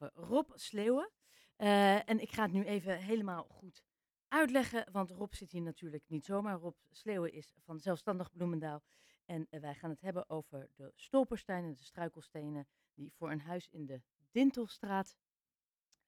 over 0.00 0.12
Rob 0.14 0.50
Sleeuwen. 0.54 1.10
Eh, 1.56 2.08
en 2.08 2.20
ik 2.20 2.30
ga 2.30 2.42
het 2.42 2.52
nu 2.52 2.64
even 2.64 2.98
helemaal 2.98 3.44
goed 3.44 3.82
uitleggen, 4.28 4.88
want 4.92 5.10
Rob 5.10 5.32
zit 5.32 5.50
hier 5.50 5.62
natuurlijk 5.62 6.04
niet 6.08 6.24
zomaar. 6.24 6.58
Rob 6.58 6.76
Sleeuwen 6.90 7.32
is 7.32 7.54
van 7.64 7.80
Zelfstandig 7.80 8.32
Bloemendaal. 8.32 8.82
En 9.24 9.46
eh, 9.50 9.60
wij 9.60 9.74
gaan 9.74 9.90
het 9.90 10.00
hebben 10.00 10.28
over 10.30 10.70
de 10.74 10.92
stolperstenen, 10.94 11.74
de 11.74 11.84
struikelstenen, 11.84 12.66
die 12.94 13.12
voor 13.12 13.30
een 13.30 13.40
huis 13.40 13.68
in 13.68 13.86
de 13.86 14.02
Dintelstraat 14.30 15.16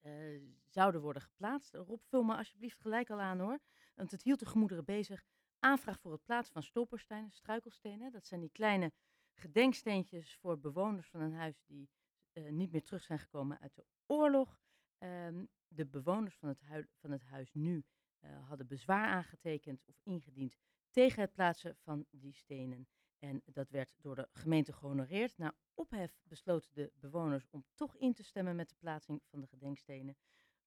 eh, 0.00 0.12
zouden 0.68 1.00
worden 1.00 1.22
geplaatst. 1.22 1.74
Rob, 1.74 2.00
vul 2.02 2.22
me 2.22 2.36
alsjeblieft 2.36 2.80
gelijk 2.80 3.10
al 3.10 3.20
aan 3.20 3.40
hoor, 3.40 3.58
want 3.94 4.10
het 4.10 4.22
hield 4.22 4.38
de 4.38 4.46
gemoederen 4.46 4.84
bezig. 4.84 5.24
Aanvraag 5.58 6.00
voor 6.00 6.12
het 6.12 6.24
plaatsen 6.24 6.52
van 6.52 6.62
stolperstenen, 6.62 7.30
struikelstenen. 7.30 8.12
Dat 8.12 8.26
zijn 8.26 8.40
die 8.40 8.50
kleine 8.52 8.92
gedenksteentjes 9.34 10.36
voor 10.36 10.58
bewoners 10.58 11.08
van 11.08 11.20
een 11.20 11.34
huis 11.34 11.62
die 11.66 11.90
eh, 12.32 12.50
niet 12.50 12.72
meer 12.72 12.82
terug 12.82 13.02
zijn 13.02 13.18
gekomen 13.18 13.60
uit 13.60 13.74
de 13.74 13.84
oorlog. 14.06 14.58
Ehm, 14.98 15.44
de 15.68 15.86
bewoners 15.86 16.36
van 16.36 16.48
het, 16.48 16.88
van 17.00 17.10
het 17.10 17.22
huis 17.22 17.52
nu 17.52 17.84
uh, 18.20 18.48
hadden 18.48 18.66
bezwaar 18.66 19.06
aangetekend 19.06 19.82
of 19.86 20.00
ingediend 20.02 20.56
tegen 20.90 21.20
het 21.20 21.32
plaatsen 21.32 21.76
van 21.76 22.06
die 22.10 22.34
stenen. 22.34 22.88
En 23.18 23.42
dat 23.44 23.70
werd 23.70 23.94
door 24.00 24.14
de 24.14 24.28
gemeente 24.32 24.72
gehonoreerd. 24.72 25.38
Na 25.38 25.54
ophef 25.74 26.20
besloten 26.22 26.74
de 26.74 26.92
bewoners 26.94 27.46
om 27.50 27.64
toch 27.74 27.96
in 27.96 28.14
te 28.14 28.22
stemmen 28.22 28.56
met 28.56 28.68
de 28.68 28.74
plaatsing 28.78 29.22
van 29.26 29.40
de 29.40 29.46
gedenkstenen. 29.46 30.16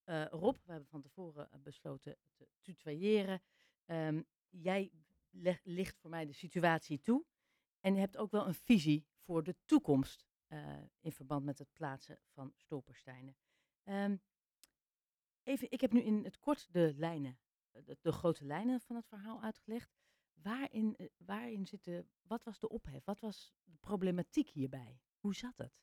Uh, 0.06 0.26
Rob, 0.26 0.56
we 0.56 0.72
hebben 0.72 0.90
van 0.90 1.02
tevoren 1.02 1.50
besloten 1.64 2.18
te 2.34 2.48
tutoyeren. 2.62 3.42
Um, 3.86 4.26
jij 4.50 4.92
ligt 5.64 5.98
voor 5.98 6.10
mij 6.10 6.26
de 6.26 6.34
situatie 6.34 7.02
toe. 7.02 7.26
En 7.80 7.96
hebt 7.96 8.18
ook 8.18 8.32
wel 8.32 8.48
een 8.48 8.54
visie 8.54 9.08
voor 9.18 9.44
de 9.44 9.56
toekomst 9.66 10.26
uh, 10.48 10.78
in 11.00 11.12
verband 11.12 11.46
met 11.46 11.60
het 11.60 11.74
plaatsen 11.74 12.20
van 12.28 12.54
stolpersteinen. 12.56 13.36
Um, 13.84 14.22
even, 15.44 15.72
ik 15.72 15.82
heb 15.82 15.92
nu 15.92 16.02
in 16.02 16.24
het 16.24 16.40
kort 16.40 16.74
de 16.74 16.94
lijnen, 16.96 17.40
de, 17.72 17.98
de 18.02 18.12
grote 18.12 18.46
lijnen 18.46 18.82
van 18.82 18.96
het 18.96 19.08
verhaal 19.08 19.42
uitgelegd. 19.42 19.92
Waarin, 20.34 20.94
uh, 20.98 21.10
waarin 21.18 21.68
zit 21.68 21.84
de, 21.84 22.06
wat 22.22 22.44
was 22.44 22.60
de 22.60 22.70
ophef? 22.70 23.04
Wat 23.06 23.20
was 23.20 23.54
de 23.64 23.78
problematiek 23.80 24.50
hierbij? 24.50 25.02
Hoe 25.20 25.36
zat 25.36 25.58
het? 25.58 25.82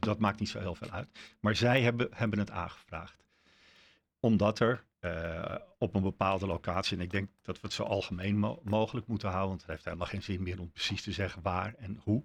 Dat 0.00 0.18
maakt 0.18 0.40
niet 0.40 0.48
zo 0.48 0.58
heel 0.58 0.74
veel 0.74 0.90
uit. 0.90 1.08
Maar 1.40 1.56
zij 1.56 1.82
hebben, 1.82 2.08
hebben 2.10 2.38
het 2.38 2.50
aangevraagd. 2.50 3.24
Omdat 4.20 4.58
er 4.58 4.84
uh, 5.00 5.54
op 5.78 5.94
een 5.94 6.02
bepaalde 6.02 6.46
locatie, 6.46 6.96
en 6.96 7.02
ik 7.02 7.10
denk 7.10 7.28
dat 7.42 7.60
we 7.60 7.66
het 7.66 7.72
zo 7.72 7.82
algemeen 7.82 8.38
mo 8.38 8.60
mogelijk 8.64 9.06
moeten 9.06 9.28
houden, 9.28 9.48
want 9.48 9.60
het 9.60 9.70
heeft 9.70 9.84
helemaal 9.84 10.06
geen 10.06 10.22
zin 10.22 10.42
meer 10.42 10.60
om 10.60 10.70
precies 10.70 11.02
te 11.02 11.12
zeggen 11.12 11.42
waar 11.42 11.74
en 11.74 12.00
hoe. 12.02 12.24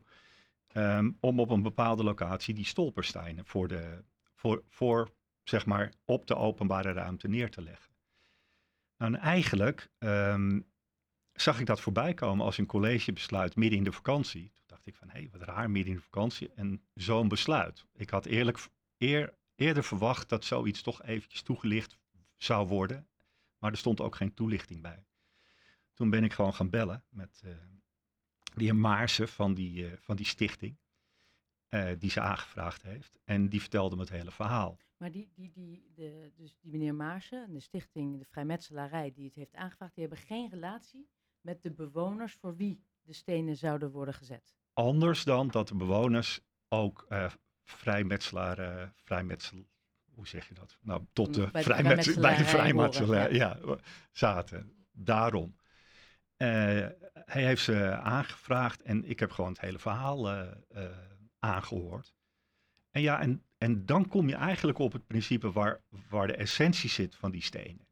Um, 0.74 1.18
om 1.20 1.40
op 1.40 1.50
een 1.50 1.62
bepaalde 1.62 2.04
locatie 2.04 2.54
die 2.54 2.66
stolpersteinen 2.66 3.46
voor, 3.46 3.68
de, 3.68 4.04
voor, 4.34 4.64
voor 4.70 5.12
zeg 5.44 5.66
maar 5.66 5.94
op 6.06 6.28
de 6.28 6.36
openbare 6.36 6.92
ruimte 6.92 7.28
neer 7.28 7.50
te 7.50 7.62
leggen. 7.62 7.94
Nou, 8.98 9.14
en 9.14 9.20
eigenlijk 9.20 9.90
um, 10.00 10.66
zag 11.34 11.60
ik 11.60 11.66
dat 11.66 11.82
voorbij 11.82 12.14
komen 12.14 12.46
als 12.46 12.58
een 12.58 12.66
collegebesluit 12.66 13.56
midden 13.56 13.78
in 13.78 13.84
de 13.84 13.92
vakantie. 13.92 14.52
Dacht 14.86 14.98
ik 14.98 15.08
van, 15.08 15.16
hé, 15.16 15.22
hey, 15.22 15.40
wat 15.40 15.48
raar, 15.48 15.70
midden 15.70 15.94
in 15.94 15.98
de 15.98 16.04
vakantie. 16.04 16.52
En 16.54 16.82
zo'n 16.94 17.28
besluit. 17.28 17.86
Ik 17.94 18.10
had 18.10 18.26
eerlijk 18.26 18.68
eer, 18.98 19.34
eerder 19.56 19.84
verwacht 19.84 20.30
dat 20.30 20.44
zoiets 20.44 20.82
toch 20.82 21.04
eventjes 21.04 21.42
toegelicht 21.42 21.98
zou 22.38 22.68
worden. 22.68 23.08
Maar 23.58 23.72
er 23.72 23.78
stond 23.78 24.02
ook 24.02 24.16
geen 24.16 24.34
toelichting 24.34 24.82
bij. 24.82 25.06
Toen 25.94 26.10
ben 26.10 26.24
ik 26.24 26.34
gewoon 26.34 26.54
gaan 26.54 26.70
bellen 26.70 27.04
met 27.10 27.42
uh, 27.46 27.56
heer 28.56 28.76
Maarsen 28.76 29.28
van 29.28 29.54
die, 29.54 29.86
uh, 29.86 29.94
van 29.98 30.16
die 30.16 30.26
stichting. 30.26 30.78
Uh, 31.70 31.92
die 31.98 32.10
ze 32.10 32.22
aangevraagd 32.22 32.82
heeft. 32.82 33.20
En 33.24 33.50
die 33.50 33.62
vertelde 33.62 33.96
me 33.96 34.02
het 34.02 34.12
hele 34.12 34.32
verhaal. 34.32 34.80
Maar 34.98 35.12
die, 35.12 35.30
die, 35.34 35.52
die, 35.52 35.92
de, 35.94 36.32
dus 36.36 36.58
die 36.60 36.72
meneer 36.72 36.96
Maarsen, 36.96 37.54
de 37.54 37.60
stichting, 37.60 38.20
de 38.20 38.26
vrijmetselarij 38.26 39.12
die 39.14 39.26
het 39.26 39.36
heeft 39.36 39.56
aangevraagd, 39.56 39.96
die 39.96 40.08
hebben 40.08 40.26
geen 40.26 40.50
relatie 40.50 41.10
met 41.42 41.64
de 41.64 41.72
bewoners 41.72 42.34
voor 42.34 42.56
wie 42.56 42.84
de 43.02 43.14
stenen 43.14 43.58
zouden 43.58 43.92
worden 43.92 44.14
gezet. 44.14 44.56
Anders 44.76 45.24
dan 45.24 45.48
dat 45.48 45.68
de 45.68 45.76
bewoners 45.76 46.40
ook 46.68 47.06
uh, 47.10 47.32
vrijmetselaar, 47.64 48.60
uh, 48.60 48.88
vrijmetsel, 48.96 49.66
hoe 50.12 50.28
zeg 50.28 50.48
je 50.48 50.54
dat? 50.54 50.78
Nou, 50.82 51.06
tot 51.14 51.34
de, 51.34 51.50
bij 51.52 51.64
de 51.64 51.74
vrijmetselaar, 51.74 52.22
bij 52.22 52.38
de 52.38 52.46
vrijmetselaar 52.50 53.34
ja. 53.34 53.58
ja. 53.66 53.78
zaten. 54.12 54.88
Daarom. 54.92 55.56
Uh, 56.38 56.48
hij 57.14 57.44
heeft 57.44 57.64
ze 57.64 57.96
aangevraagd 57.96 58.82
en 58.82 59.10
ik 59.10 59.20
heb 59.20 59.32
gewoon 59.32 59.52
het 59.52 59.62
hele 59.62 59.80
verhaal 59.80 60.30
aangehoord. 61.40 62.14
En 62.92 63.02
ja, 63.02 63.22
en, 63.22 63.44
en 63.58 63.86
dan 63.86 64.08
kom 64.08 64.28
je 64.28 64.36
eigenlijk 64.36 64.78
op 64.78 64.94
het 64.94 65.08
principe 65.08 65.52
waar, 65.52 65.82
waar 66.10 66.28
de 66.28 66.36
essentie 66.36 66.90
zit 66.90 67.16
van 67.16 67.32
die 67.32 67.42
stenen. 67.42 67.88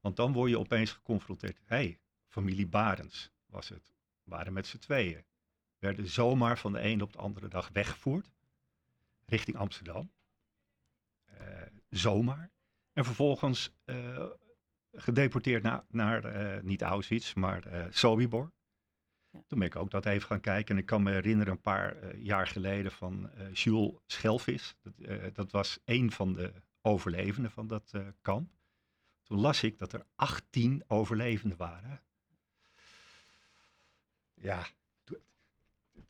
Want 0.00 0.16
dan 0.16 0.32
word 0.32 0.50
je 0.50 0.58
opeens 0.58 0.92
geconfronteerd. 0.92 1.60
Hé, 1.64 1.76
hey, 1.76 2.00
familie 2.28 2.66
Barens 2.66 3.30
was 3.46 3.68
het. 3.68 3.94
Waren 4.22 4.52
met 4.52 4.66
z'n 4.66 4.78
tweeën. 4.78 5.24
Werden 5.84 6.08
zomaar 6.08 6.58
van 6.58 6.72
de 6.72 6.78
ene 6.78 7.02
op 7.02 7.12
de 7.12 7.18
andere 7.18 7.48
dag 7.48 7.68
weggevoerd. 7.72 8.30
Richting 9.24 9.56
Amsterdam. 9.56 10.10
Uh, 11.30 11.38
zomaar. 11.90 12.50
En 12.92 13.04
vervolgens 13.04 13.74
uh, 13.84 14.24
gedeporteerd 14.92 15.62
naar, 15.62 15.84
naar 15.88 16.36
uh, 16.56 16.62
niet 16.62 16.82
Auschwitz, 16.82 17.34
maar 17.34 17.88
Sobibor. 17.90 18.52
Ja. 19.30 19.42
Toen 19.46 19.58
ben 19.58 19.68
ik 19.68 19.76
ook 19.76 19.90
dat 19.90 20.06
even 20.06 20.26
gaan 20.26 20.40
kijken. 20.40 20.74
En 20.74 20.80
ik 20.80 20.86
kan 20.86 21.02
me 21.02 21.10
herinneren 21.10 21.52
een 21.52 21.60
paar 21.60 22.16
jaar 22.16 22.46
geleden 22.46 22.92
van 22.92 23.30
Jules 23.52 23.92
Schelvis. 24.06 24.76
Dat, 24.82 25.34
dat, 25.34 25.50
was 25.50 25.78
een 25.84 26.12
van 26.12 26.32
de 26.32 26.52
overlevenden 26.82 27.50
van 27.50 27.66
dat 27.66 27.92
kamp. 28.20 28.50
Toen 29.22 29.40
las 29.40 29.62
ik 29.62 29.78
dat 29.78 29.92
er 29.92 30.06
18 30.14 30.84
overlevenden 30.86 31.58
waren 31.58 32.02
ja, 34.44 34.66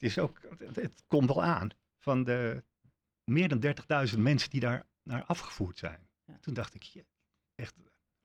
is 0.05 0.19
ook, 0.19 0.41
het, 0.75 1.05
komt 1.07 1.27
wel 1.27 1.43
aan 1.43 1.69
van 1.99 2.25
de 2.25 2.65
meer 3.25 3.49
dan 3.49 3.75
30.000 4.15 4.19
mensen 4.19 4.51
die 4.51 4.61
daar 4.61 4.87
naar 5.03 5.25
afgevoerd 5.25 5.79
zijn. 5.79 6.09
Toen 6.41 6.55
dacht 6.55 6.75
ik, 6.75 7.05
echt, 7.55 7.75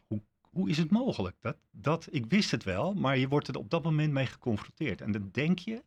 hoe, 0.08 0.22
hoe 0.42 0.70
is 0.70 0.78
het 0.78 0.92
mogelijk? 0.92 1.36
Dat, 1.42 1.58
dat, 1.72 2.08
ik 2.12 2.26
wist 2.26 2.52
het 2.52 2.64
wel, 2.64 2.94
maar 2.94 3.18
je 3.18 3.28
wordt 3.28 3.48
er 3.48 3.58
op 3.58 3.70
dat 3.70 3.84
moment 3.84 4.12
mee 4.14 4.26
geconfronteerd. 4.26 5.02
En 5.02 5.12
dan 5.12 5.30
denk 5.32 5.60
je, 5.60 5.84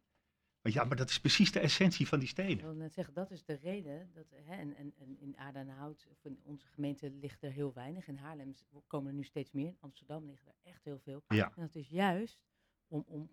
ja, 0.63 0.85
maar 0.85 0.97
dat 0.97 1.11
is 1.11 1.21
precies 1.21 1.53
de 1.53 1.61
essentie 1.61 2.09
van 2.09 2.19
die 2.19 2.29
steden. 2.29 2.59
Ik 2.59 2.61
wil 2.61 2.75
net 2.75 2.93
zeggen, 2.93 3.15
dat 3.15 3.31
is 3.31 3.45
de 3.45 3.55
reden. 3.55 4.11
Dat, 4.15 4.27
hè, 4.31 4.55
en, 4.55 4.77
en, 4.77 4.93
en 4.99 5.17
in 5.21 5.39
Aardenhout, 5.39 6.07
of 6.11 6.25
in 6.25 6.41
onze 6.43 6.67
gemeente, 6.67 7.11
ligt 7.11 7.43
er 7.43 7.53
heel 7.53 7.73
weinig. 7.73 8.07
In 8.07 8.17
Haarlem 8.17 8.55
komen 8.87 9.09
er 9.09 9.17
nu 9.17 9.25
steeds 9.25 9.53
meer. 9.53 9.67
In 9.67 9.77
Amsterdam 9.81 10.27
liggen 10.27 10.47
er 10.49 10.71
echt 10.71 10.85
heel 10.85 10.99
veel. 10.99 11.23
Ja. 11.29 11.53
En 11.57 11.63
dat 11.63 11.75
is 11.75 11.89
juist 11.89 12.41
om, 12.89 13.05
om 13.07 13.31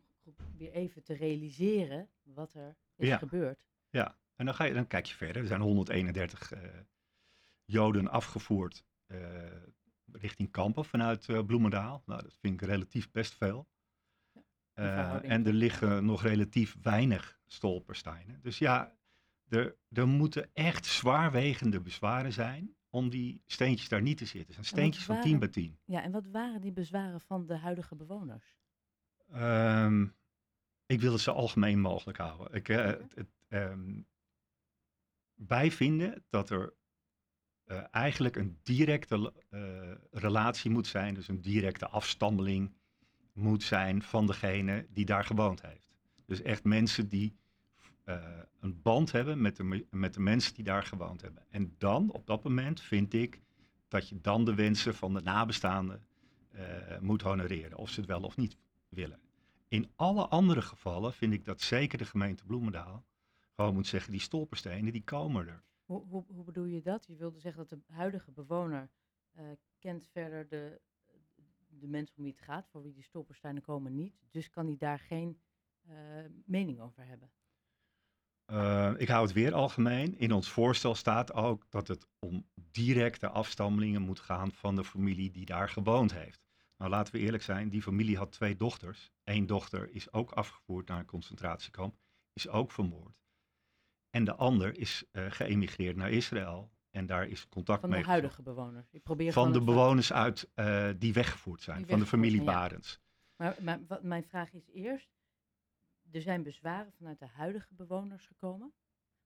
weer 0.58 0.72
even 0.72 1.04
te 1.04 1.14
realiseren 1.14 2.10
wat 2.24 2.54
er 2.54 2.78
is 2.96 3.08
ja. 3.08 3.18
gebeurd. 3.18 3.68
Ja, 3.90 4.18
en 4.36 4.46
dan, 4.46 4.56
ga 4.56 4.64
je, 4.64 4.74
dan 4.74 4.88
kijk 4.88 5.06
je 5.06 5.16
verder. 5.16 5.42
Er 5.42 5.48
zijn 5.48 5.62
131 5.62 6.54
uh, 6.54 6.64
eh, 6.64 6.74
Joden 7.66 8.08
afgevoerd 8.08 8.86
uh, 9.08 9.18
richting 10.12 10.52
kampen 10.52 10.86
vanuit 10.86 11.28
uh, 11.28 11.46
Bloemendaal. 11.46 12.04
Nou, 12.06 12.22
dat 12.22 12.38
vind 12.40 12.62
ik 12.62 12.68
relatief 12.68 13.12
best 13.12 13.36
veel. 13.36 13.68
Ja, 14.74 15.22
en 15.22 15.46
er 15.46 15.54
liggen 15.54 16.06
nog 16.06 16.24
relatief 16.24 16.76
weinig 16.82 17.40
stolpersteinen. 17.46 18.42
Dus 18.42 18.58
ja, 18.58 18.98
er, 19.48 19.76
er 19.90 20.08
moeten 20.08 20.50
echt 20.54 20.86
zwaarwegende 20.86 21.82
bezwaren 21.82 22.34
zijn 22.34 22.76
om 22.90 23.10
die 23.10 23.44
steentjes 23.46 23.90
daar 23.90 24.02
niet 24.02 24.18
te 24.18 24.26
zitten. 24.26 24.56
Het 24.56 24.66
zijn 24.66 24.66
steentjes 24.66 25.06
van 25.06 25.22
10 25.22 25.40
bij 25.40 25.48
10. 25.48 25.80
Ja, 25.86 26.04
en 26.04 26.12
wat 26.12 26.28
waren 26.28 26.62
die 26.62 26.72
bezwaren 26.72 27.22
van 27.22 27.46
de 27.46 27.58
huidige 27.58 27.96
bewoners? 27.96 28.58
Um, 29.36 30.16
ik 30.90 31.02
wil 31.02 31.12
het 31.12 31.22
zo 31.22 31.32
algemeen 31.32 31.80
mogelijk 31.80 32.18
houden. 32.18 32.54
Ik, 32.54 32.70
uh, 32.70 32.86
het, 32.86 33.28
um, 33.50 34.08
wij 35.34 35.72
vinden 35.72 36.24
dat 36.30 36.50
er 36.50 36.74
uh, 37.66 37.84
eigenlijk 37.92 38.36
een 38.36 38.60
directe 38.64 39.34
uh, 39.50 39.92
relatie 40.12 40.72
moet 40.72 40.88
zijn, 40.88 41.14
dus 41.14 41.28
een 41.28 41.42
directe 41.42 41.88
afstammeling 41.88 42.74
moet 43.34 43.64
zijn 43.64 44.02
van 44.02 44.28
degene 44.28 44.88
die 44.90 45.06
daar 45.06 45.24
gewoond 45.24 45.62
heeft. 45.62 45.88
Dus 46.26 46.42
echt 46.42 46.64
mensen 46.64 47.10
die 47.10 47.38
een 48.60 48.82
band 48.82 49.12
hebben 49.12 49.42
met 49.42 49.56
de, 49.56 49.86
met 49.90 50.14
de 50.14 50.20
mensen 50.20 50.54
die 50.54 50.64
daar 50.64 50.84
gewoond 50.84 51.22
hebben. 51.22 51.44
En 51.50 51.76
dan, 51.78 52.12
op 52.12 52.26
dat 52.28 52.44
moment, 52.44 52.82
vind 52.82 53.14
ik 53.14 53.40
dat 53.88 54.10
je 54.10 54.22
dan 54.22 54.46
de 54.46 54.56
wensen 54.56 54.96
van 54.96 55.14
de 55.14 55.22
nabestaanden 55.22 56.06
moet 57.00 57.22
honoreren, 57.22 57.78
of 57.78 57.90
ze 57.90 58.00
het 58.00 58.10
wel 58.10 58.22
of 58.22 58.38
niet 58.38 58.58
willen. 58.90 59.20
In 59.70 59.92
alle 59.96 60.28
andere 60.28 60.62
gevallen 60.62 61.14
vind 61.14 61.34
ik 61.34 61.46
dat 61.46 61.62
zeker 61.62 61.98
de 61.98 62.06
gemeente 62.06 62.46
Bloemendaal 62.46 63.06
gewoon 63.56 63.74
moet 63.74 63.88
zeggen, 63.88 64.12
die 64.12 64.22
stolperstenen, 64.22 64.94
die 64.94 65.04
komen 65.04 65.48
er. 65.48 65.64
Hoe, 65.86 66.06
hoe, 66.08 66.26
hoe 66.28 66.44
bedoel 66.44 66.66
je 66.66 66.82
dat? 66.82 67.06
Je 67.08 67.16
wilde 67.16 67.40
zeggen 67.40 67.68
dat 67.68 67.80
de 67.80 67.94
huidige 67.94 68.32
bewoner 68.32 68.90
uh, 69.38 69.44
kent 69.80 70.08
verder 70.08 70.48
de, 70.48 70.82
de 71.68 71.88
mensen 71.88 72.18
om 72.18 72.24
wie 72.24 72.32
het 72.32 72.42
gaat, 72.42 72.68
voor 72.70 72.82
wie 72.82 72.94
die 72.94 73.04
stolpersteinen 73.04 73.62
komen 73.62 73.96
niet. 73.96 74.16
Dus 74.30 74.50
kan 74.50 74.66
hij 74.66 74.78
daar 74.78 75.00
geen 75.00 75.42
uh, 75.90 75.96
mening 76.46 76.80
over 76.80 77.06
hebben. 77.06 77.32
Uh, 78.52 78.94
ik 78.98 79.08
hou 79.08 79.26
het 79.26 79.34
weer 79.34 79.54
algemeen. 79.54 80.18
In 80.18 80.32
ons 80.32 80.50
voorstel 80.50 80.96
staat 80.96 81.34
ook 81.34 81.66
dat 81.70 81.88
het 81.88 82.08
om 82.20 82.48
directe 82.56 83.30
afstammelingen 83.30 84.02
moet 84.02 84.20
gaan 84.20 84.52
van 84.52 84.76
de 84.76 84.84
familie 84.84 85.32
die 85.32 85.46
daar 85.46 85.70
gewoond 85.70 86.14
heeft. 86.14 86.49
Nou, 86.80 86.92
laten 86.92 87.14
we 87.14 87.20
eerlijk 87.20 87.44
zijn, 87.44 87.70
die 87.70 87.82
familie 87.82 88.18
had 88.18 88.32
twee 88.32 88.56
dochters. 88.56 89.12
Eén 89.24 89.46
dochter 89.46 89.90
is 89.90 90.14
ook 90.14 90.32
afgevoerd 90.32 90.88
naar 90.88 91.00
een 91.00 91.06
concentratiekamp, 91.06 91.96
is 92.34 92.48
ook 92.48 92.72
vermoord. 92.72 93.22
En 94.10 94.24
de 94.24 94.36
ander 94.36 94.78
is 94.78 95.06
uh, 95.12 95.32
geëmigreerd 95.32 95.96
naar 95.96 96.12
Israël 96.12 96.72
en 96.90 97.06
daar 97.06 97.28
is 97.28 97.48
contact 97.50 97.82
mee. 97.82 97.92
Van 97.92 98.02
de 98.02 98.08
huidige 98.08 98.42
bewoners. 98.42 98.92
Ik 98.92 99.04
probeer 99.04 99.34
van 99.34 99.54
de 99.54 99.64
bewoners 99.64 100.14
uit 100.14 100.52
uh, 100.56 100.90
die 100.98 101.14
weggevoerd 101.14 101.62
zijn, 101.62 101.88
van 101.88 102.00
de 102.00 102.06
familie 102.06 102.44
Barends. 102.44 103.00
Maar, 103.36 103.56
maar 103.62 103.86
wat, 103.88 104.04
mijn 104.04 104.24
vraag 104.24 104.54
is 104.54 104.68
eerst, 104.68 105.10
er 106.12 106.22
zijn 106.22 106.44
bezwaren 106.44 106.94
vanuit 106.94 107.20
de 107.20 107.28
huidige 107.28 107.74
bewoners 107.74 108.26
gekomen. 108.26 108.74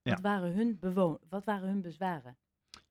Wat, 0.02 0.20
waren, 0.20 0.52
hun 0.52 0.78
bewoon 0.78 1.18
wat 1.28 1.44
waren 1.44 1.68
hun 1.68 1.82
bezwaren? 1.82 2.38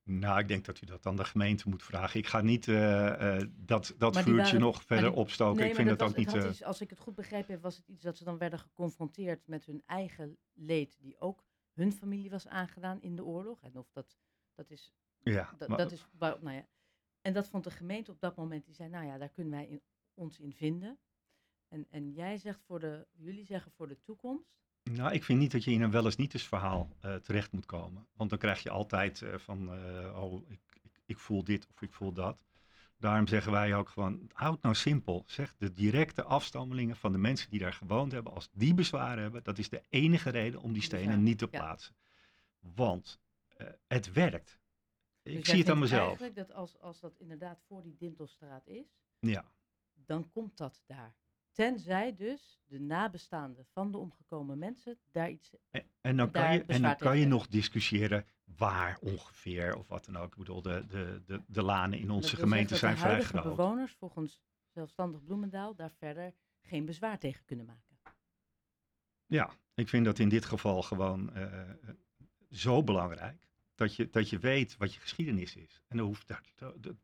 Nou, 0.04 0.38
ik 0.38 0.48
denk 0.48 0.64
dat 0.64 0.80
u 0.80 0.86
dat 0.86 1.06
aan 1.06 1.16
de 1.16 1.24
gemeente 1.24 1.68
moet 1.68 1.82
vragen. 1.82 2.20
Ik 2.20 2.26
ga 2.26 2.40
niet 2.40 2.66
uh, 2.66 2.76
uh, 2.76 3.40
dat, 3.56 3.94
dat 3.98 4.18
vuurtje 4.18 4.58
nog 4.58 4.82
verder 4.82 5.10
die, 5.10 5.18
opstoken. 5.18 5.60
Nee, 5.60 5.68
ik 5.68 5.74
vind 5.74 5.88
dat, 5.88 5.98
dat 5.98 6.08
ook 6.08 6.16
niet. 6.16 6.32
Iets, 6.32 6.62
als 6.62 6.80
ik 6.80 6.90
het 6.90 6.98
goed 6.98 7.14
begrepen 7.14 7.52
heb, 7.52 7.62
was 7.62 7.76
het 7.76 7.88
iets 7.88 8.02
dat 8.02 8.16
ze 8.16 8.24
dan 8.24 8.38
werden 8.38 8.58
geconfronteerd 8.58 9.46
met 9.46 9.64
hun 9.64 9.82
eigen 9.86 10.38
leed, 10.52 10.96
die 11.00 11.20
ook 11.20 11.44
hun 11.72 11.92
familie 11.92 12.30
was 12.30 12.48
aangedaan 12.48 13.02
in 13.02 13.16
de 13.16 13.24
oorlog. 13.24 13.62
En 13.62 13.76
of 13.76 13.90
dat, 13.90 14.18
dat 14.54 14.70
is. 14.70 14.94
Ja, 15.20 15.54
dat, 15.58 15.68
dat 15.68 15.92
is. 15.92 16.06
Nou 16.18 16.52
ja. 16.52 16.68
En 17.20 17.32
dat 17.32 17.48
vond 17.48 17.64
de 17.64 17.70
gemeente 17.70 18.10
op 18.10 18.20
dat 18.20 18.36
moment, 18.36 18.64
die 18.64 18.74
zei, 18.74 18.88
nou 18.88 19.06
ja, 19.06 19.18
daar 19.18 19.30
kunnen 19.30 19.52
wij 19.52 19.66
in, 19.66 19.82
ons 20.14 20.38
in 20.38 20.52
vinden. 20.52 20.98
En, 21.68 21.86
en 21.90 22.12
jij 22.12 22.36
zegt 22.36 22.62
voor 22.62 22.80
de, 22.80 23.06
jullie 23.12 23.44
zeggen 23.44 23.72
voor 23.72 23.88
de 23.88 24.00
toekomst. 24.00 24.63
Nou, 24.90 25.12
ik 25.12 25.24
vind 25.24 25.38
niet 25.38 25.52
dat 25.52 25.64
je 25.64 25.70
in 25.70 25.82
een 25.82 25.90
wel 25.90 26.04
eens 26.04 26.16
niet 26.16 26.34
eens 26.34 26.46
verhaal 26.46 26.88
uh, 27.04 27.14
terecht 27.14 27.52
moet 27.52 27.66
komen. 27.66 28.06
Want 28.16 28.30
dan 28.30 28.38
krijg 28.38 28.62
je 28.62 28.70
altijd 28.70 29.20
uh, 29.20 29.38
van, 29.38 29.74
uh, 29.74 30.22
oh, 30.22 30.50
ik, 30.50 30.60
ik, 30.82 31.00
ik, 31.04 31.18
voel 31.18 31.44
dit 31.44 31.66
of 31.74 31.82
ik 31.82 31.92
voel 31.92 32.12
dat. 32.12 32.44
Daarom 32.98 33.26
zeggen 33.26 33.52
wij 33.52 33.74
ook 33.74 33.88
gewoon, 33.88 34.30
houd 34.32 34.62
nou 34.62 34.74
simpel. 34.74 35.24
Zeg, 35.26 35.54
de 35.58 35.72
directe 35.72 36.22
afstammelingen 36.22 36.96
van 36.96 37.12
de 37.12 37.18
mensen 37.18 37.50
die 37.50 37.60
daar 37.60 37.72
gewoond 37.72 38.12
hebben, 38.12 38.32
als 38.32 38.48
die 38.52 38.74
bezwaren 38.74 39.22
hebben, 39.22 39.44
dat 39.44 39.58
is 39.58 39.68
de 39.68 39.82
enige 39.88 40.30
reden 40.30 40.60
om 40.60 40.72
die 40.72 40.82
stenen 40.82 41.22
niet 41.22 41.38
te 41.38 41.48
plaatsen. 41.48 41.94
Want 42.60 43.20
het 43.86 44.12
werkt. 44.12 44.60
ik 45.22 45.36
dus 45.36 45.48
zie 45.48 45.58
het 45.58 45.70
aan 45.70 45.78
mezelf. 45.78 46.06
Eigenlijk 46.06 46.36
dat 46.36 46.52
als, 46.52 46.78
als 46.78 47.00
dat 47.00 47.16
inderdaad 47.18 47.62
voor 47.66 47.82
die 47.82 47.96
Dintelstraat 47.96 48.66
is, 48.66 48.86
ja. 49.18 49.44
dan 49.94 50.30
komt 50.30 50.56
dat 50.56 50.82
daar. 50.86 51.14
Tenzij 51.54 52.14
dus 52.14 52.60
de 52.66 52.80
nabestaanden 52.80 53.66
van 53.72 53.90
de 53.90 53.98
omgekomen 53.98 54.58
mensen 54.58 54.98
daar 55.10 55.30
iets. 55.30 55.50
En, 55.70 55.84
en 56.00 56.16
dan 56.16 56.30
kan 56.30 56.54
je, 56.54 56.64
en 56.64 56.82
dan 56.82 56.96
kan 56.96 57.18
je 57.18 57.26
nog 57.26 57.46
discussiëren 57.46 58.26
waar 58.44 58.98
ongeveer 59.00 59.76
of 59.76 59.88
wat 59.88 60.04
dan 60.04 60.16
ook. 60.16 60.32
Ik 60.32 60.38
bedoel, 60.38 60.62
de, 60.62 60.84
de, 60.86 61.22
de, 61.26 61.42
de 61.46 61.62
lanen 61.62 61.98
in 61.98 62.10
onze 62.10 62.36
gemeente 62.36 62.76
zijn 62.76 62.96
vrij 62.96 63.22
groot. 63.22 63.42
De 63.42 63.48
bewoners 63.48 63.92
volgens 63.92 64.40
zelfstandig 64.68 65.24
Bloemendaal 65.24 65.74
daar 65.74 65.92
verder 65.92 66.34
geen 66.60 66.84
bezwaar 66.84 67.18
tegen 67.18 67.44
kunnen 67.44 67.66
maken. 67.66 67.98
Ja, 69.26 69.50
ik 69.74 69.88
vind 69.88 70.04
dat 70.04 70.18
in 70.18 70.28
dit 70.28 70.44
geval 70.44 70.82
gewoon 70.82 71.30
uh, 71.36 71.70
zo 72.50 72.82
belangrijk. 72.82 73.48
Dat 73.74 73.96
je, 73.96 74.10
dat 74.10 74.28
je 74.28 74.38
weet 74.38 74.76
wat 74.76 74.94
je 74.94 75.00
geschiedenis 75.00 75.56
is. 75.56 75.82
En 75.88 75.96
dan 75.96 76.06
hoeft, 76.06 76.30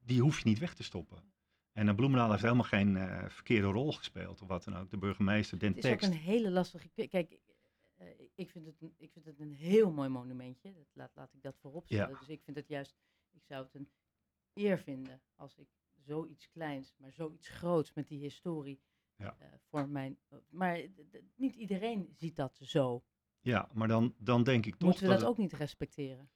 die 0.05 0.21
hoef 0.21 0.39
je 0.39 0.49
niet 0.49 0.59
weg 0.59 0.75
te 0.75 0.83
stoppen. 0.83 1.33
En 1.73 1.87
uh, 1.87 1.95
Bloemendaal 1.95 2.31
heeft 2.31 2.43
helemaal 2.43 2.65
geen 2.65 2.97
uh, 2.97 3.29
verkeerde 3.29 3.67
rol 3.67 3.93
gespeeld 3.93 4.43
of 4.43 4.49
wat 4.49 4.65
dan 4.65 4.77
ook. 4.77 4.91
De 4.91 4.99
burgemeester, 4.99 5.59
Den 5.59 5.75
Het 5.75 5.85
is 5.85 5.93
ook 5.93 6.03
een 6.03 6.13
hele 6.13 6.51
lastige... 6.51 6.89
Kijk, 6.89 7.39
uh, 7.99 8.07
ik, 8.35 8.51
vind 8.51 8.67
het 8.67 8.81
een, 8.81 8.95
ik 8.97 9.13
vind 9.13 9.25
het 9.25 9.41
een 9.41 9.53
heel 9.53 9.93
mooi 9.93 10.09
monumentje. 10.09 10.73
Dat, 10.73 10.87
laat, 10.93 11.11
laat 11.15 11.33
ik 11.33 11.43
dat 11.43 11.57
voorop 11.61 11.87
stellen. 11.87 12.09
Ja. 12.09 12.19
Dus 12.19 12.29
ik 12.29 12.43
vind 12.43 12.57
het 12.57 12.69
juist... 12.69 12.97
Ik 13.31 13.45
zou 13.45 13.65
het 13.65 13.75
een 13.75 13.91
eer 14.55 14.79
vinden 14.79 15.23
als 15.35 15.59
ik 15.59 15.69
zoiets 15.97 16.51
kleins, 16.51 16.95
maar 16.97 17.13
zoiets 17.13 17.49
groots 17.49 17.93
met 17.93 18.09
die 18.09 18.19
historie 18.19 18.81
ja. 19.17 19.37
voor 19.69 19.89
mijn... 19.89 20.19
Maar 20.49 20.87
niet 21.37 21.55
iedereen 21.55 22.09
ziet 22.13 22.37
dat 22.37 22.59
zo. 22.63 23.05
Ja, 23.41 23.69
maar 23.73 23.89
dan, 23.89 24.15
dan 24.19 24.43
denk 24.43 24.67
ik 24.67 24.73
toch... 24.73 24.89
Moeten 24.89 25.03
we 25.03 25.11
dat, 25.11 25.21
dat 25.21 25.29
ook 25.29 25.39
niet 25.39 25.53
respecteren? 25.53 26.31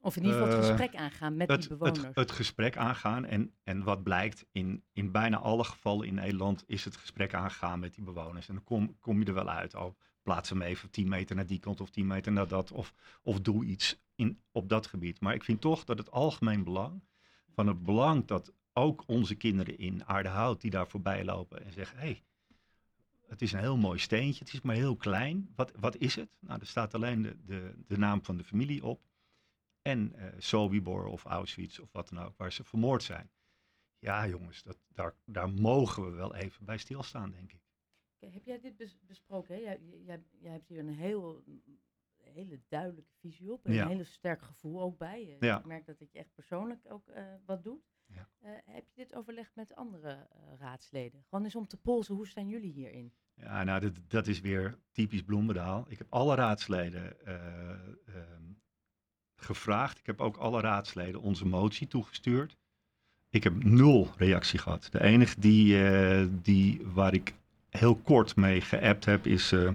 Of 0.00 0.16
in 0.16 0.24
ieder 0.24 0.38
geval 0.38 0.54
het 0.54 0.64
eh, 0.64 0.68
gesprek 0.68 0.96
aangaan 0.96 1.36
met 1.36 1.48
het, 1.48 1.60
die 1.60 1.68
bewoners. 1.68 2.02
Het, 2.02 2.14
het, 2.14 2.30
gesprek 2.30 2.76
aangaan 2.76 3.24
en, 3.24 3.54
en 3.64 3.82
wat 3.82 4.02
blijkt, 4.02 4.46
in, 4.52 4.84
in 4.92 5.12
bijna 5.12 5.38
alle 5.38 5.64
gevallen 5.64 6.06
in 6.06 6.14
Nederland 6.14 6.64
is 6.66 6.84
het 6.84 6.96
gesprek 6.96 7.34
aangaan 7.34 7.80
met 7.80 7.94
die 7.94 8.04
bewoners. 8.04 8.48
En 8.48 8.54
dan 8.54 8.64
kom, 8.64 8.96
kom 9.00 9.18
je 9.18 9.24
er 9.24 9.34
wel 9.34 9.48
uit. 9.48 9.74
Oh, 9.74 9.98
plaats 10.22 10.48
hem 10.48 10.62
even 10.62 10.90
10 10.90 11.08
meter 11.08 11.36
naar 11.36 11.46
die 11.46 11.58
kant 11.58 11.80
of 11.80 11.90
10 11.90 12.06
meter 12.06 12.32
naar 12.32 12.48
dat. 12.48 12.72
Of, 12.72 12.94
of 13.22 13.40
doe 13.40 13.64
iets 13.64 14.00
in, 14.14 14.40
op 14.52 14.68
dat 14.68 14.86
gebied. 14.86 15.20
Maar 15.20 15.34
ik 15.34 15.44
vind 15.44 15.60
toch 15.60 15.84
dat 15.84 15.98
het 15.98 16.10
algemeen 16.10 16.64
belang, 16.64 17.02
van 17.50 17.66
het 17.66 17.82
belang 17.82 18.26
dat 18.26 18.52
ook 18.72 19.04
onze 19.06 19.34
kinderen 19.34 19.78
in 19.78 20.04
Aardehout 20.04 20.60
die 20.60 20.70
daar 20.70 20.88
voorbij 20.88 21.24
lopen 21.24 21.64
en 21.64 21.72
zeggen, 21.72 21.98
hé, 21.98 22.04
hey, 22.04 22.22
het 23.28 23.42
is 23.42 23.52
een 23.52 23.58
heel 23.58 23.76
mooi 23.76 23.98
steentje, 23.98 24.44
het 24.44 24.54
is 24.54 24.60
maar 24.60 24.74
heel 24.74 24.96
klein. 24.96 25.52
Wat, 25.56 25.72
wat 25.80 25.96
is 25.96 26.14
het? 26.14 26.30
Nou, 26.40 26.60
er 26.60 26.66
staat 26.66 26.94
alleen 26.94 27.22
de, 27.22 27.36
de, 27.44 27.74
de 27.86 27.98
naam 27.98 28.24
van 28.24 28.36
de 28.36 28.44
familie 28.44 28.84
op 28.84 29.00
en 29.82 30.12
uh, 30.16 30.24
Sobibor 30.38 31.06
of 31.06 31.24
Auschwitz 31.24 31.78
of 31.78 31.92
wat 31.92 32.08
dan 32.08 32.24
ook, 32.24 32.36
waar 32.36 32.52
ze 32.52 32.64
vermoord 32.64 33.02
zijn. 33.02 33.30
Ja, 33.98 34.28
jongens, 34.28 34.62
dat, 34.62 34.78
daar, 34.88 35.14
daar 35.24 35.50
mogen 35.50 36.04
we 36.04 36.10
wel 36.10 36.34
even 36.34 36.64
bij 36.64 36.78
stilstaan, 36.78 37.30
denk 37.30 37.52
ik. 37.52 37.62
heb 38.32 38.44
jij 38.44 38.60
dit 38.60 38.96
besproken? 39.06 39.54
Hè? 39.54 39.60
Jij, 39.60 39.80
jij, 40.04 40.22
jij, 40.38 40.52
hebt 40.52 40.68
hier 40.68 40.78
een 40.78 40.94
heel, 40.94 41.44
hele 42.16 42.60
duidelijke 42.68 43.12
visie 43.18 43.52
op 43.52 43.64
en 43.64 43.78
een 43.78 43.88
hele 43.88 44.04
sterk 44.04 44.42
gevoel 44.42 44.80
ook 44.80 44.98
bij. 44.98 45.36
Ja. 45.40 45.58
Ik 45.58 45.64
merk 45.64 45.86
dat 45.86 45.98
het 45.98 46.12
je 46.12 46.18
echt 46.18 46.34
persoonlijk 46.34 46.84
ook 46.88 47.08
uh, 47.08 47.22
wat 47.46 47.64
doet. 47.64 47.96
Ja. 48.06 48.28
Uh, 48.42 48.50
heb 48.64 48.86
je 48.88 48.94
dit 48.94 49.14
overlegd 49.14 49.54
met 49.54 49.74
andere 49.74 50.28
raadsleden? 50.58 51.24
Gewoon 51.28 51.44
eens 51.44 51.56
om 51.56 51.66
te 51.66 51.76
polsen, 51.76 52.14
hoe 52.14 52.26
staan 52.26 52.48
jullie 52.48 52.72
hierin? 52.72 53.12
Ja, 53.34 53.64
nou, 53.64 53.80
dat, 53.80 53.92
dat 54.08 54.26
is 54.26 54.40
weer 54.40 54.78
typisch 54.92 55.22
Bloemendaal. 55.22 55.84
Ik 55.88 55.98
heb 55.98 56.06
alle 56.10 56.34
raadsleden 56.34 57.26
ehm, 57.26 58.52
gevraagd. 59.38 59.98
Ik 59.98 60.06
heb 60.06 60.20
ook 60.20 60.36
alle 60.36 60.60
raadsleden 60.60 61.20
onze 61.20 61.46
motie 61.46 61.88
toegestuurd. 61.88 62.56
Ik 63.30 63.44
heb 63.44 63.64
nul 63.64 64.10
reactie 64.16 64.58
gehad. 64.58 64.88
De 64.90 65.02
enige 65.02 65.40
die, 65.40 65.90
uh, 65.90 66.26
die 66.42 66.80
waar 66.92 67.14
ik 67.14 67.34
heel 67.70 67.94
kort 67.94 68.36
mee 68.36 68.60
geappt 68.60 69.04
heb 69.04 69.26
is 69.26 69.52
uh, 69.52 69.70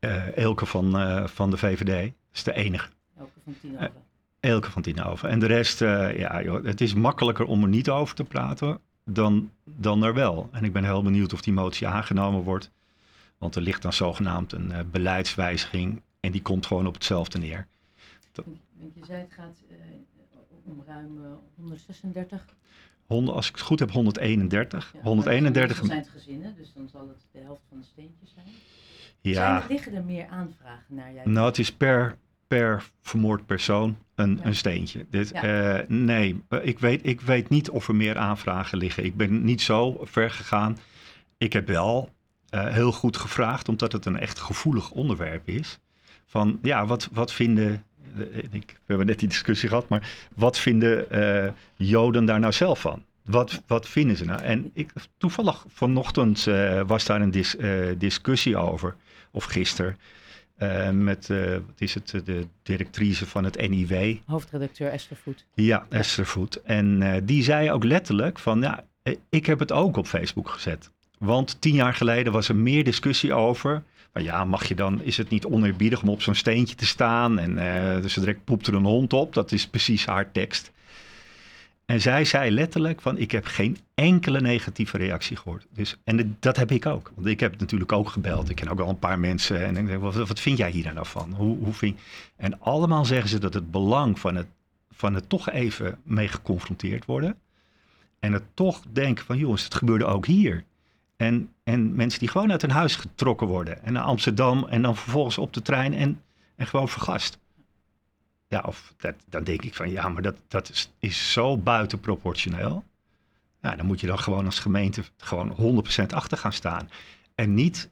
uh, 0.00 0.36
Elke 0.36 0.66
van, 0.66 1.28
van 1.28 1.50
de 1.50 1.56
VVD. 1.56 2.02
Dat 2.04 2.14
is 2.32 2.42
de 2.42 2.52
enige. 2.52 2.88
Elke 3.18 3.40
van 3.44 3.54
Tienhoven. 3.60 3.92
Elke 4.40 4.70
van 4.70 4.82
Tienhoven. 4.82 5.28
En 5.28 5.38
de 5.38 5.46
rest, 5.46 5.78
ja 5.78 6.42
joh, 6.42 6.64
het 6.64 6.80
is 6.80 6.94
makkelijker 6.94 7.46
om 7.46 7.62
er 7.62 7.68
niet 7.68 7.90
over 7.90 8.14
te 8.14 8.24
praten 8.24 8.80
dan, 9.04 9.50
dan 9.64 10.02
er 10.02 10.14
wel. 10.14 10.48
En 10.52 10.64
ik 10.64 10.72
ben 10.72 10.84
heel 10.84 11.02
benieuwd 11.02 11.32
of 11.32 11.42
die 11.42 11.52
motie 11.52 11.86
aangenomen 11.86 12.42
wordt. 12.42 12.70
Want 13.38 13.56
er 13.56 13.62
ligt 13.62 13.82
dan 13.82 13.92
zogenaamd 13.92 14.52
een 14.52 14.72
beleidswijziging 14.90 16.02
en 16.22 16.32
die 16.32 16.42
komt 16.42 16.66
gewoon 16.66 16.86
op 16.86 16.94
hetzelfde 16.94 17.38
neer. 17.38 17.66
Je 18.94 19.04
zei 19.06 19.20
het 19.20 19.32
gaat 19.32 19.62
uh, 19.70 19.76
om 20.64 20.82
ruim 20.86 21.40
136. 21.54 22.44
100, 23.06 23.36
als 23.36 23.48
ik 23.48 23.54
het 23.54 23.64
goed 23.64 23.78
heb, 23.78 23.90
131. 23.90 24.92
Ja, 24.94 25.00
131. 25.02 25.86
zijn 25.86 25.98
het 25.98 26.08
gezinnen, 26.08 26.54
dus 26.56 26.72
dan 26.74 26.88
zal 26.88 27.08
het 27.08 27.26
de 27.32 27.38
helft 27.38 27.62
van 27.68 27.78
de 27.78 27.84
steentjes 27.84 28.32
zijn. 28.34 28.46
Ja. 29.20 29.58
Zijn, 29.58 29.70
liggen 29.70 29.94
er 29.94 30.04
meer 30.04 30.26
aanvragen 30.26 30.94
naar 30.94 31.12
jij? 31.12 31.24
Nou, 31.24 31.46
het 31.46 31.58
is 31.58 31.72
per, 31.72 32.16
per 32.46 32.90
vermoord 33.00 33.46
persoon 33.46 33.96
een, 34.14 34.36
ja. 34.36 34.44
een 34.44 34.54
steentje. 34.54 35.06
Dit, 35.10 35.28
ja. 35.28 35.80
uh, 35.80 35.88
nee, 35.88 36.42
ik 36.62 36.78
weet, 36.78 37.06
ik 37.06 37.20
weet 37.20 37.48
niet 37.48 37.70
of 37.70 37.88
er 37.88 37.94
meer 37.94 38.18
aanvragen 38.18 38.78
liggen. 38.78 39.04
Ik 39.04 39.16
ben 39.16 39.44
niet 39.44 39.60
zo 39.60 39.98
ver 40.02 40.30
gegaan. 40.30 40.78
Ik 41.38 41.52
heb 41.52 41.66
wel 41.66 42.10
uh, 42.54 42.66
heel 42.66 42.92
goed 42.92 43.16
gevraagd, 43.16 43.68
omdat 43.68 43.92
het 43.92 44.06
een 44.06 44.18
echt 44.18 44.38
gevoelig 44.38 44.90
onderwerp 44.90 45.48
is. 45.48 45.78
Van 46.32 46.58
ja, 46.62 46.86
wat, 46.86 47.08
wat 47.12 47.32
vinden 47.32 47.84
ik, 48.50 48.66
we 48.66 48.86
hebben 48.86 49.06
net 49.06 49.18
die 49.18 49.28
discussie 49.28 49.68
gehad, 49.68 49.88
maar 49.88 50.10
wat 50.34 50.58
vinden 50.58 51.06
uh, 51.10 51.50
Joden 51.76 52.24
daar 52.24 52.40
nou 52.40 52.52
zelf 52.52 52.80
van? 52.80 53.04
Wat, 53.24 53.62
wat 53.66 53.88
vinden 53.88 54.16
ze 54.16 54.24
nou? 54.24 54.42
En 54.42 54.70
ik, 54.74 54.90
toevallig 55.18 55.64
vanochtend 55.68 56.46
uh, 56.46 56.80
was 56.86 57.04
daar 57.04 57.20
een 57.20 57.30
dis, 57.30 57.56
uh, 57.56 57.86
discussie 57.98 58.56
over, 58.56 58.96
of 59.30 59.44
gisteren. 59.44 59.98
Uh, 60.58 60.90
met, 60.90 61.28
uh, 61.28 61.50
wat 61.50 61.80
is 61.80 61.94
het, 61.94 62.22
de 62.24 62.46
directrice 62.62 63.26
van 63.26 63.44
het 63.44 63.68
NIW. 63.68 64.16
Hoofdredacteur 64.26 64.90
Esther 64.90 65.16
Voet. 65.16 65.44
Ja, 65.54 65.86
Esther 65.88 66.26
Voet. 66.26 66.62
En 66.62 67.00
uh, 67.00 67.14
die 67.22 67.42
zei 67.42 67.72
ook 67.72 67.84
letterlijk 67.84 68.38
van, 68.38 68.60
ja, 68.60 68.84
ik 69.28 69.46
heb 69.46 69.58
het 69.58 69.72
ook 69.72 69.96
op 69.96 70.06
Facebook 70.06 70.48
gezet. 70.48 70.90
Want 71.18 71.60
tien 71.60 71.74
jaar 71.74 71.94
geleden 71.94 72.32
was 72.32 72.48
er 72.48 72.56
meer 72.56 72.84
discussie 72.84 73.34
over. 73.34 73.82
Maar 74.12 74.22
ja, 74.22 74.44
mag 74.44 74.68
je 74.68 74.74
dan, 74.74 75.02
is 75.02 75.16
het 75.16 75.28
niet 75.28 75.46
oneerbiedig 75.46 76.02
om 76.02 76.08
op 76.08 76.22
zo'n 76.22 76.34
steentje 76.34 76.74
te 76.74 76.86
staan? 76.86 77.38
En 77.38 77.54
dus 78.02 78.14
direct 78.14 78.44
poept 78.44 78.66
er 78.66 78.74
een 78.74 78.84
hond 78.84 79.12
op. 79.12 79.34
Dat 79.34 79.52
is 79.52 79.66
precies 79.66 80.06
haar 80.06 80.32
tekst. 80.32 80.72
En 81.92 82.00
zij 82.00 82.24
zei 82.24 82.50
letterlijk 82.50 83.00
van 83.00 83.18
ik 83.18 83.30
heb 83.30 83.44
geen 83.44 83.76
enkele 83.94 84.40
negatieve 84.40 84.96
reactie 84.96 85.36
gehoord. 85.36 85.66
Dus, 85.70 85.96
en 86.04 86.36
dat 86.40 86.56
heb 86.56 86.70
ik 86.70 86.86
ook. 86.86 87.12
Want 87.14 87.26
ik 87.26 87.40
heb 87.40 87.60
natuurlijk 87.60 87.92
ook 87.92 88.08
gebeld. 88.08 88.48
Ik 88.48 88.56
ken 88.56 88.68
ook 88.68 88.80
al 88.80 88.88
een 88.88 88.98
paar 88.98 89.18
mensen. 89.18 89.64
En 89.64 89.76
ik 89.76 89.86
denk, 89.86 90.00
wat, 90.00 90.14
wat 90.14 90.40
vind 90.40 90.58
jij 90.58 90.70
hier 90.70 90.94
nou 90.94 91.06
van? 91.06 91.32
Hoe, 91.32 91.58
hoe 91.58 91.72
vind... 91.72 92.00
En 92.36 92.60
allemaal 92.60 93.04
zeggen 93.04 93.28
ze 93.28 93.38
dat 93.38 93.54
het 93.54 93.70
belang 93.70 94.18
van 94.18 94.34
het, 94.34 94.46
van 94.90 95.14
het 95.14 95.28
toch 95.28 95.50
even 95.50 95.98
mee 96.02 96.28
geconfronteerd 96.28 97.04
worden. 97.04 97.36
En 98.18 98.32
het 98.32 98.44
toch 98.54 98.82
denken 98.92 99.24
van 99.24 99.38
jongens, 99.38 99.64
het 99.64 99.74
gebeurde 99.74 100.04
ook 100.04 100.26
hier. 100.26 100.64
En, 101.22 101.52
en 101.64 101.94
mensen 101.94 102.20
die 102.20 102.28
gewoon 102.28 102.50
uit 102.50 102.62
hun 102.62 102.70
huis 102.70 102.96
getrokken 102.96 103.46
worden. 103.46 103.82
En 103.82 103.92
naar 103.92 104.02
Amsterdam 104.02 104.64
en 104.64 104.82
dan 104.82 104.96
vervolgens 104.96 105.38
op 105.38 105.52
de 105.52 105.62
trein 105.62 105.94
en, 105.94 106.22
en 106.56 106.66
gewoon 106.66 106.88
vergast. 106.88 107.38
Ja, 108.48 108.62
of 108.66 108.94
dat, 108.96 109.14
dan 109.28 109.44
denk 109.44 109.62
ik 109.62 109.74
van 109.74 109.90
ja, 109.90 110.08
maar 110.08 110.22
dat, 110.22 110.36
dat 110.48 110.70
is, 110.70 110.92
is 110.98 111.32
zo 111.32 111.56
buitenproportioneel. 111.56 112.84
Ja, 113.60 113.76
dan 113.76 113.86
moet 113.86 114.00
je 114.00 114.06
dan 114.06 114.18
gewoon 114.18 114.44
als 114.44 114.58
gemeente 114.58 115.02
gewoon 115.16 115.84
100% 116.02 116.06
achter 116.06 116.38
gaan 116.38 116.52
staan. 116.52 116.88
En 117.34 117.54
niet 117.54 117.90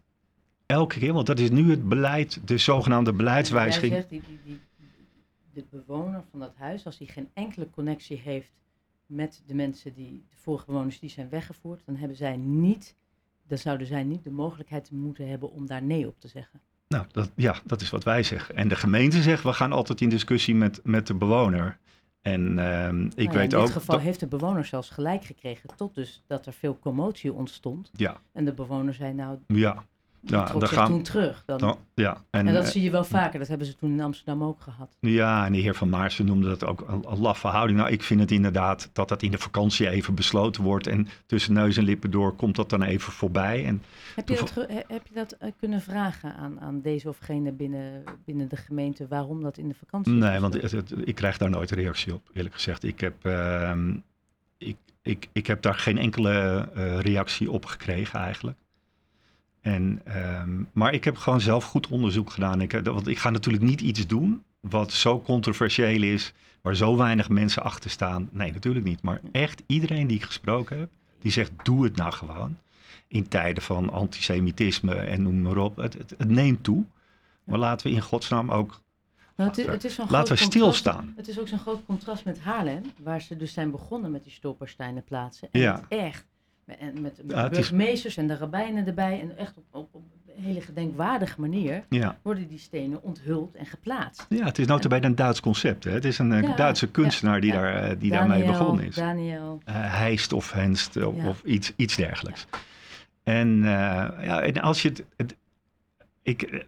elke 0.66 0.98
keer, 0.98 1.12
want 1.12 1.26
dat 1.26 1.38
is 1.38 1.50
nu 1.50 1.70
het 1.70 1.88
beleid, 1.88 2.40
de 2.48 2.58
zogenaamde 2.58 3.12
beleidswijziging. 3.12 3.92
Zegt, 3.92 4.08
die, 4.08 4.22
die, 4.26 4.40
die, 4.44 4.60
de 5.52 5.64
bewoner 5.70 6.24
van 6.30 6.40
dat 6.40 6.54
huis, 6.56 6.86
als 6.86 6.98
hij 6.98 7.06
geen 7.06 7.28
enkele 7.34 7.70
connectie 7.70 8.18
heeft 8.18 8.52
met 9.06 9.42
de 9.46 9.54
mensen 9.54 9.94
die, 9.94 10.24
de 10.30 10.36
vorige 10.36 10.66
bewoners 10.66 10.98
die 10.98 11.10
zijn 11.10 11.28
weggevoerd, 11.28 11.82
dan 11.84 11.96
hebben 11.96 12.16
zij 12.16 12.36
niet, 12.36 12.96
dan 13.50 13.58
zouden 13.58 13.86
zij 13.86 14.04
niet 14.04 14.24
de 14.24 14.30
mogelijkheid 14.30 14.90
moeten 14.90 15.28
hebben 15.28 15.50
om 15.50 15.66
daar 15.66 15.82
nee 15.82 16.06
op 16.06 16.20
te 16.20 16.28
zeggen. 16.28 16.60
Nou, 16.88 17.06
dat, 17.12 17.30
ja, 17.36 17.54
dat 17.64 17.80
is 17.80 17.90
wat 17.90 18.04
wij 18.04 18.22
zeggen. 18.22 18.56
En 18.56 18.68
de 18.68 18.76
gemeente 18.76 19.22
zegt, 19.22 19.42
we 19.42 19.52
gaan 19.52 19.72
altijd 19.72 20.00
in 20.00 20.08
discussie 20.08 20.54
met, 20.54 20.80
met 20.84 21.06
de 21.06 21.14
bewoner. 21.14 21.78
En 22.20 22.58
uh, 22.58 22.88
ik 23.14 23.26
nou 23.26 23.38
weet 23.38 23.54
ook... 23.54 23.60
In 23.60 23.66
dit 23.66 23.76
geval 23.76 23.98
heeft 23.98 24.20
de 24.20 24.26
bewoner 24.26 24.64
zelfs 24.64 24.90
gelijk 24.90 25.24
gekregen, 25.24 25.70
tot 25.76 25.94
dus 25.94 26.22
dat 26.26 26.46
er 26.46 26.52
veel 26.52 26.78
commotie 26.78 27.32
ontstond. 27.32 27.90
Ja. 27.92 28.20
En 28.32 28.44
de 28.44 28.52
bewoner 28.52 28.94
zei 28.94 29.12
nou, 29.12 29.38
ja. 29.46 29.84
Ja, 30.20 30.44
dan 30.44 30.68
gaan, 30.68 30.86
toen 30.86 31.02
terug. 31.02 31.42
Dan. 31.46 31.58
dan 31.58 31.78
ja, 31.94 32.22
en, 32.30 32.46
en, 32.46 32.54
dat 32.54 32.68
zie 32.68 32.82
je 32.82 32.90
wel 32.90 33.04
vaker. 33.04 33.38
Dat 33.38 33.48
hebben 33.48 33.66
ze 33.66 33.76
toen 33.76 33.92
in 33.92 34.00
Amsterdam 34.00 34.42
ook 34.42 34.60
gehad. 34.60 34.96
Ja, 35.00 35.46
en 35.46 35.52
de 35.52 35.58
heer 35.58 35.74
Van 35.74 35.88
Maarsen 35.88 36.26
noemde 36.26 36.48
dat 36.48 36.64
ook 36.64 36.84
een, 36.88 37.04
een 37.08 37.18
laffe 37.18 37.46
houding. 37.46 37.78
Nou, 37.78 37.90
ik 37.90 38.02
vind 38.02 38.20
het 38.20 38.30
inderdaad 38.30 38.90
dat 38.92 39.08
dat 39.08 39.22
in 39.22 39.30
de 39.30 39.38
vakantie 39.38 39.88
even 39.88 40.14
besloten 40.14 40.62
wordt. 40.62 40.86
En 40.86 41.08
tussen 41.26 41.52
neus 41.52 41.76
en 41.76 41.84
lippen 41.84 42.10
door 42.10 42.34
komt 42.34 42.56
dat 42.56 42.70
dan 42.70 42.82
even 42.82 43.12
voorbij. 43.12 43.66
En 43.66 43.82
heb, 44.14 44.28
je 44.28 44.34
dat, 44.34 44.66
heb 44.88 45.06
je 45.06 45.14
dat 45.14 45.36
uh, 45.42 45.50
kunnen 45.58 45.80
vragen 45.80 46.34
aan, 46.34 46.60
aan 46.60 46.80
deze 46.80 47.08
of 47.08 47.18
gene 47.18 47.52
binnen, 47.52 48.04
binnen 48.24 48.48
de 48.48 48.56
gemeente 48.56 49.06
waarom 49.08 49.42
dat 49.42 49.58
in 49.58 49.68
de 49.68 49.74
vakantie 49.74 50.12
Nee, 50.12 50.40
want 50.40 50.54
het, 50.54 50.72
het, 50.72 50.94
ik 51.04 51.14
krijg 51.14 51.38
daar 51.38 51.50
nooit 51.50 51.70
reactie 51.70 52.14
op, 52.14 52.30
eerlijk 52.32 52.54
gezegd. 52.54 52.82
Ik 52.82 53.00
heb, 53.00 53.26
uh, 53.26 53.72
ik, 54.58 54.76
ik, 55.02 55.28
ik 55.32 55.46
heb 55.46 55.62
daar 55.62 55.74
geen 55.74 55.98
enkele 55.98 56.68
uh, 56.76 57.00
reactie 57.00 57.50
op 57.50 57.64
gekregen 57.66 58.20
eigenlijk. 58.20 58.58
En, 59.60 60.02
um, 60.40 60.68
maar 60.72 60.92
ik 60.92 61.04
heb 61.04 61.16
gewoon 61.16 61.40
zelf 61.40 61.64
goed 61.64 61.88
onderzoek 61.88 62.30
gedaan. 62.30 62.60
Ik, 62.60 62.80
want 62.84 63.06
ik 63.06 63.18
ga 63.18 63.30
natuurlijk 63.30 63.64
niet 63.64 63.80
iets 63.80 64.06
doen 64.06 64.42
wat 64.60 64.92
zo 64.92 65.20
controversieel 65.20 66.02
is, 66.02 66.32
waar 66.60 66.76
zo 66.76 66.96
weinig 66.96 67.28
mensen 67.28 67.62
achter 67.62 67.90
staan. 67.90 68.28
Nee, 68.32 68.52
natuurlijk 68.52 68.84
niet. 68.84 69.02
Maar 69.02 69.20
echt 69.32 69.62
iedereen 69.66 70.06
die 70.06 70.16
ik 70.16 70.24
gesproken 70.24 70.78
heb, 70.78 70.90
die 71.20 71.32
zegt: 71.32 71.52
doe 71.62 71.84
het 71.84 71.96
nou 71.96 72.12
gewoon. 72.12 72.58
In 73.08 73.28
tijden 73.28 73.62
van 73.62 73.90
antisemitisme 73.90 74.94
en 74.94 75.22
noem 75.22 75.42
maar 75.42 75.56
op. 75.56 75.76
Het, 75.76 75.92
het, 75.92 76.14
het 76.18 76.28
neemt 76.28 76.64
toe. 76.64 76.84
Maar 77.44 77.58
laten 77.58 77.86
we 77.86 77.92
in 77.92 78.00
godsnaam 78.00 78.50
ook. 78.50 78.80
Nou, 79.36 79.50
het, 79.50 79.66
het 79.66 79.84
is 79.84 79.98
laten 80.08 80.34
we 80.34 80.42
stilstaan. 80.42 81.12
Het 81.16 81.28
is 81.28 81.38
ook 81.38 81.48
zo'n 81.48 81.58
groot 81.58 81.84
contrast 81.86 82.24
met 82.24 82.40
Haarlem, 82.40 82.82
waar 83.02 83.20
ze 83.20 83.36
dus 83.36 83.52
zijn 83.52 83.70
begonnen 83.70 84.10
met 84.10 84.24
die 84.24 84.32
Stolpersteinen 84.32 85.04
plaatsen. 85.04 85.48
En 85.50 85.60
ja. 85.60 85.84
echt 85.88 86.24
en 86.78 87.00
met, 87.00 87.20
met 87.24 87.36
ja, 87.36 87.48
burgemeesters 87.48 88.16
en 88.16 88.26
de 88.26 88.36
rabbijnen 88.36 88.86
erbij. 88.86 89.20
En 89.20 89.36
echt 89.36 89.56
op, 89.56 89.64
op, 89.70 89.94
op 89.94 90.02
een 90.36 90.42
hele 90.42 90.60
gedenkwaardige 90.60 91.40
manier 91.40 91.84
ja. 91.88 92.18
worden 92.22 92.48
die 92.48 92.58
stenen 92.58 93.02
onthuld 93.02 93.54
en 93.54 93.66
geplaatst. 93.66 94.26
Ja, 94.28 94.44
het 94.44 94.58
is 94.58 94.66
nou 94.66 94.88
bij 94.88 95.02
een 95.02 95.14
Duits 95.14 95.40
concept. 95.40 95.84
Hè? 95.84 95.90
Het 95.90 96.04
is 96.04 96.18
een 96.18 96.54
Duitse 96.56 96.90
kunstenaar 96.90 97.40
die, 97.40 97.52
daar, 97.52 97.90
uh, 97.90 98.00
die 98.00 98.10
daarmee 98.10 98.44
begonnen 98.44 98.84
is. 98.84 98.94
Daniel. 98.94 99.62
Uh, 99.68 99.74
Heist 99.74 100.32
of 100.32 100.52
Henst 100.52 100.96
of, 100.96 101.24
of 101.24 101.42
iets, 101.44 101.72
iets 101.76 101.96
dergelijks. 101.96 102.46
En, 103.22 103.62
ja, 103.62 104.40
en 104.40 104.60
als 104.60 104.82
je 104.82 104.88
het, 104.88 105.04
het 105.16 105.36
ik, 106.22 106.66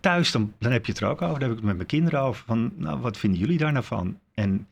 thuis, 0.00 0.30
dan, 0.30 0.52
dan 0.58 0.72
heb 0.72 0.86
je 0.86 0.92
het 0.92 1.00
er 1.00 1.08
ook 1.08 1.22
over. 1.22 1.38
Daar 1.38 1.48
heb 1.48 1.50
ik 1.50 1.56
het 1.56 1.66
met 1.66 1.76
mijn 1.76 1.88
kinderen 1.88 2.20
over. 2.20 2.44
Van, 2.46 2.72
nou, 2.76 3.00
wat 3.00 3.16
vinden 3.16 3.40
jullie 3.40 3.58
daar 3.58 3.72
nou 3.72 3.84
van? 3.84 4.18
En 4.34 4.66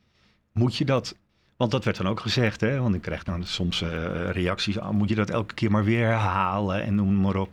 moet 0.52 0.76
je 0.76 0.85
dat 0.85 1.16
want 1.59 1.71
dat 1.71 1.85
werd 1.85 1.97
dan 1.97 2.07
ook 2.07 2.21
gezegd, 2.21 2.61
hè? 2.61 2.81
want 2.81 2.95
ik 2.95 3.03
krijg 3.03 3.25
dan 3.25 3.45
soms 3.45 3.81
uh, 3.81 4.31
reacties 4.31 4.79
aan, 4.79 4.97
moet 4.97 5.09
je 5.09 5.15
dat 5.15 5.31
elke 5.31 5.55
keer 5.55 5.71
maar 5.71 5.85
weer 5.85 6.07
herhalen 6.07 6.83
en 6.83 6.95
noem 6.95 7.21
maar 7.21 7.37
op. 7.37 7.50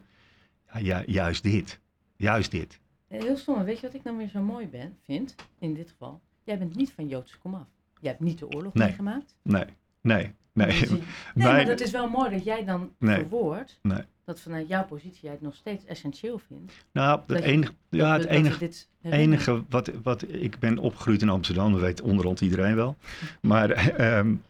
Ja, 0.80 1.04
juist 1.06 1.44
dit. 1.44 1.80
Juist 2.16 2.52
dit. 2.52 2.80
Heel 3.08 3.38
stom, 3.38 3.64
weet 3.64 3.80
je 3.80 3.86
wat 3.86 3.96
ik 3.96 4.04
nou 4.04 4.18
weer 4.18 4.30
zo 4.30 4.42
mooi 4.42 4.68
ben, 4.68 4.98
vind, 5.04 5.36
in 5.60 5.74
dit 5.74 5.90
geval? 5.90 6.22
Jij 6.44 6.58
bent 6.58 6.76
niet 6.76 6.92
van 6.92 7.08
Joodse 7.08 7.38
komaf. 7.38 7.68
Jij 8.00 8.10
hebt 8.10 8.24
niet 8.24 8.40
de 8.40 8.48
oorlog 8.50 8.74
nee. 8.74 8.88
meegemaakt. 8.88 9.36
Nee, 9.42 9.66
nee, 10.02 10.34
nee. 10.56 10.68
Nee, 10.68 11.02
nee 11.34 11.48
maar 11.48 11.66
dat 11.66 11.80
is 11.80 11.92
wel 11.92 12.10
mooi 12.10 12.30
dat 12.30 12.44
jij 12.44 12.66
dan 12.66 12.92
nee. 12.98 13.16
verwoordt 13.16 13.80
nee 13.82 14.04
dat 14.26 14.42
vanuit 14.42 14.68
jouw 14.68 14.86
positie 14.86 15.20
jij 15.22 15.32
het 15.32 15.42
nog 15.42 15.56
steeds 15.56 15.86
essentieel 15.86 16.40
vindt. 16.48 16.74
Nou, 16.92 17.22
het 17.28 17.42
enige, 17.42 17.74
ja, 17.90 18.14
het 18.14 18.26
enige, 18.26 18.72
enige 19.02 19.64
wat, 19.70 19.92
wat 20.04 20.26
ik 20.28 20.60
ben 20.60 20.78
opgegroeid 20.78 21.22
in 21.22 21.30
Amsterdam, 21.30 21.72
dat 21.72 21.82
weet 21.82 22.02
onderhand 22.02 22.42
iedereen 22.42 22.76
wel. 22.76 22.96
Maar 23.42 24.02
um, 24.18 24.44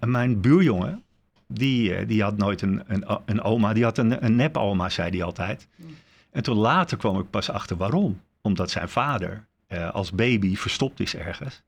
mijn 0.00 0.40
buurjongen, 0.40 1.02
die, 1.46 1.94
eh, 1.94 2.08
die 2.08 2.22
had 2.22 2.36
nooit 2.36 2.62
een, 2.62 2.82
een, 2.86 3.04
een 3.24 3.42
oma, 3.42 3.72
die 3.72 3.84
had 3.84 3.98
een, 3.98 4.24
een 4.24 4.36
nep-oma, 4.36 4.88
zei 4.88 5.10
hij 5.10 5.22
altijd. 5.22 5.68
En 6.30 6.42
toen 6.42 6.56
later 6.56 6.96
kwam 6.96 7.18
ik 7.18 7.30
pas 7.30 7.50
achter 7.50 7.76
waarom. 7.76 8.20
Omdat 8.40 8.70
zijn 8.70 8.88
vader 8.88 9.46
uh, 9.68 9.90
als 9.90 10.12
baby 10.12 10.56
verstopt 10.56 11.00
is 11.00 11.16
ergens. 11.16 11.62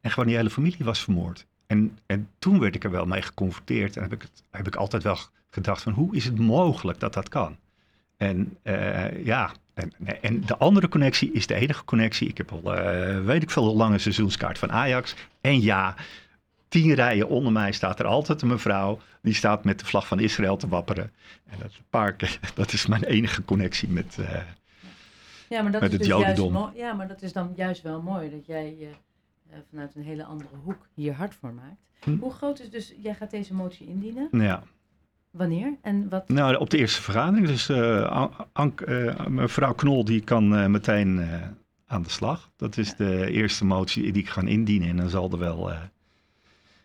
En 0.00 0.10
gewoon 0.10 0.28
die 0.28 0.36
hele 0.36 0.50
familie 0.50 0.84
was 0.84 1.02
vermoord. 1.02 1.46
En, 1.68 1.98
en 2.06 2.28
toen 2.38 2.60
werd 2.60 2.74
ik 2.74 2.84
er 2.84 2.90
wel 2.90 3.06
mee 3.06 3.22
geconfronteerd. 3.22 3.96
En 3.96 4.02
heb 4.02 4.12
ik, 4.12 4.22
het, 4.22 4.42
heb 4.50 4.66
ik 4.66 4.76
altijd 4.76 5.02
wel 5.02 5.18
gedacht 5.50 5.82
van 5.82 5.92
hoe 5.92 6.16
is 6.16 6.24
het 6.24 6.38
mogelijk 6.38 7.00
dat 7.00 7.14
dat 7.14 7.28
kan? 7.28 7.56
En 8.16 8.56
uh, 8.62 9.24
ja, 9.24 9.52
en, 9.74 9.92
en, 10.20 10.40
de 10.46 10.56
andere 10.56 10.88
connectie 10.88 11.32
is 11.32 11.46
de 11.46 11.54
enige 11.54 11.84
connectie. 11.84 12.28
Ik 12.28 12.36
heb 12.36 12.52
al, 12.52 12.78
uh, 12.78 13.24
weet 13.24 13.42
ik 13.42 13.50
veel, 13.50 13.70
een 13.70 13.76
lange 13.76 13.98
seizoenskaart 13.98 14.58
van 14.58 14.72
Ajax. 14.72 15.14
En 15.40 15.60
ja, 15.60 15.94
tien 16.68 16.94
rijen 16.94 17.28
onder 17.28 17.52
mij 17.52 17.72
staat 17.72 17.98
er 17.98 18.06
altijd 18.06 18.42
een 18.42 18.48
mevrouw. 18.48 19.00
Die 19.22 19.34
staat 19.34 19.64
met 19.64 19.78
de 19.78 19.84
vlag 19.84 20.06
van 20.06 20.20
Israël 20.20 20.56
te 20.56 20.68
wapperen. 20.68 21.12
En 21.46 21.58
dat 21.58 21.72
park, 21.90 22.38
dat 22.54 22.72
is 22.72 22.86
mijn 22.86 23.04
enige 23.04 23.44
connectie 23.44 23.88
met, 23.88 24.16
uh, 24.20 24.28
ja, 25.48 25.62
maar 25.62 25.72
dat 25.72 25.80
met 25.80 25.92
is 25.92 25.98
het 25.98 26.06
dus 26.06 26.16
jodendom. 26.16 26.70
ja, 26.74 26.92
maar 26.92 27.08
dat 27.08 27.22
is 27.22 27.32
dan 27.32 27.52
juist 27.56 27.82
wel 27.82 28.02
mooi 28.02 28.30
dat 28.30 28.46
jij 28.46 28.88
vanuit 29.70 29.94
een 29.94 30.02
hele 30.02 30.24
andere 30.24 30.56
hoek 30.64 30.88
hier 30.94 31.14
hard 31.14 31.34
voor 31.34 31.54
maakt. 31.54 31.80
Hm? 32.00 32.16
Hoe 32.18 32.32
groot 32.32 32.60
is 32.60 32.70
dus, 32.70 32.94
jij 33.02 33.14
gaat 33.14 33.30
deze 33.30 33.54
motie 33.54 33.86
indienen? 33.86 34.28
Ja. 34.30 34.62
Wanneer 35.30 35.76
en 35.82 36.08
wat? 36.08 36.28
Nou, 36.28 36.56
op 36.56 36.70
de 36.70 36.78
eerste 36.78 37.02
vergadering. 37.02 37.46
Dus 37.46 37.70
uh, 37.70 38.28
Ank, 38.52 38.80
uh, 38.80 39.26
mevrouw 39.26 39.74
Knol 39.74 40.04
die 40.04 40.20
kan 40.20 40.54
uh, 40.54 40.66
meteen 40.66 41.28
aan 41.86 42.02
de 42.02 42.10
slag. 42.10 42.50
Dat 42.56 42.76
is 42.76 42.88
ja. 42.88 42.94
de 42.96 43.30
eerste 43.30 43.64
motie 43.64 44.12
die 44.12 44.22
ik 44.22 44.28
ga 44.28 44.42
indienen. 44.42 44.88
En 44.88 44.96
dan 44.96 45.08
zal 45.08 45.30
er 45.30 45.38
wel... 45.38 45.70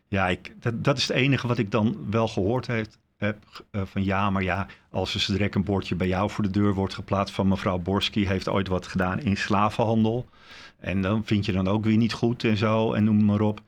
ja, 0.07 0.27
ik, 0.27 0.55
dat, 0.59 0.83
dat, 0.83 0.97
is 0.97 1.07
het 1.07 1.17
enige 1.17 1.47
wat 1.47 1.57
ik 1.57 1.71
dan 1.71 1.97
wel 2.09 2.27
gehoord 2.27 2.67
heeft, 2.67 2.99
heb. 3.23 3.65
van 3.71 4.03
ja, 4.03 4.29
maar 4.29 4.43
ja, 4.43 4.67
als 4.89 5.15
er 5.15 5.33
direct 5.33 5.55
een 5.55 5.63
bordje 5.63 5.95
bij 5.95 6.07
jou 6.07 6.29
voor 6.29 6.43
de 6.43 6.49
deur 6.49 6.73
wordt 6.73 6.93
geplaatst 6.93 7.35
van 7.35 7.47
mevrouw 7.47 7.77
Borski 7.77 8.27
heeft 8.27 8.49
ooit 8.49 8.67
wat 8.67 8.87
gedaan 8.87 9.19
in 9.19 9.37
slavenhandel. 9.37 10.25
En 10.79 11.01
dan 11.01 11.25
vind 11.25 11.45
je 11.45 11.51
dan 11.51 11.67
ook 11.67 11.83
weer 11.83 11.97
niet 11.97 12.13
goed 12.13 12.43
en 12.43 12.57
zo 12.57 12.93
en 12.93 13.03
noem 13.03 13.25
maar 13.25 13.41
op. 13.41 13.61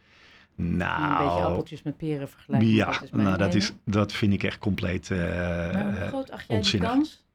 Nou, 0.56 1.02
een 1.02 1.26
beetje 1.26 1.44
appeltjes 1.44 1.84
met 1.84 1.98
peren 1.98 2.30
vergelijken. 2.30 2.70
Ja, 2.70 2.86
dat, 2.86 3.04
is 3.04 3.10
nou, 3.12 3.38
dat, 3.38 3.54
is, 3.54 3.72
dat 3.84 4.12
vind 4.12 4.34
ik 4.34 4.44
echt 4.44 4.60
compleet 4.60 5.10
uh, 5.10 5.18
Maar 5.18 6.00
hoe 6.00 6.08
groot 6.08 6.32
acht 6.32 6.48
jij 6.48 6.62
de 6.62 6.78
kans 6.78 7.26